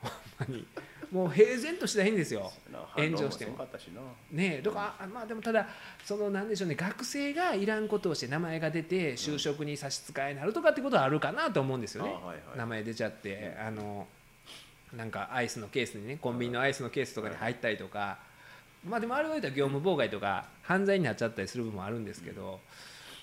[0.02, 0.68] ほんまに。
[1.12, 2.52] もう平然としたらいいんですよ。
[2.72, 2.80] な。
[2.96, 3.46] 炎上して。
[3.46, 3.58] も
[4.32, 5.68] ねえだからあまあでもただ
[6.06, 12.16] そのなんでしょうね学生がいらんことをして名前が出て就職に差し支えになるとかってことはあるかなと思うんですよね。
[12.56, 14.08] 名前出ちゃってあの
[14.96, 18.18] なんかアイスのケースにねコンビニのアイスのケースとかに入ったりとか
[18.86, 22.60] まあでもあれを言ったら業務妨害とか犯罪になっちゃったりする部分もあるんですけど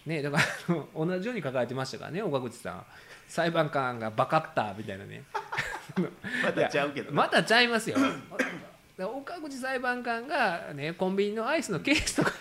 [0.07, 0.45] ねえだから
[0.95, 2.85] 同じように書かれてましたからね岡口さん。
[3.29, 5.23] 裁判官がバカったみたいなね。
[6.43, 7.97] またちゃうけどなまたちゃいますよ。
[7.99, 8.11] だか
[8.97, 12.33] ら岡口裁判官が、ね、コンビニのアイスのケースとか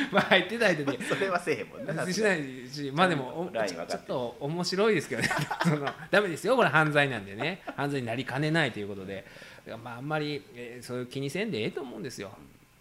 [0.12, 5.28] まあ入ってたりでそれはせえへんもんなしないしまあでもちょっと面白いですけどね。
[5.62, 7.62] そのダメですよこれ犯罪なんでね。
[7.76, 9.24] 犯罪になりかねないということで。
[9.84, 12.36] まああんまり、えーそういう気にせんでええと思うんですよ。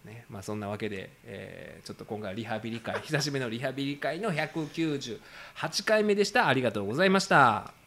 [0.06, 0.26] ね。
[0.30, 3.02] まあ、そんなわけで、えーちょっと今回はリハビリ会。
[3.02, 5.20] 久しぶりのリハビリ会の198
[5.86, 6.48] 回目でした。
[6.48, 7.79] ありがとうございました。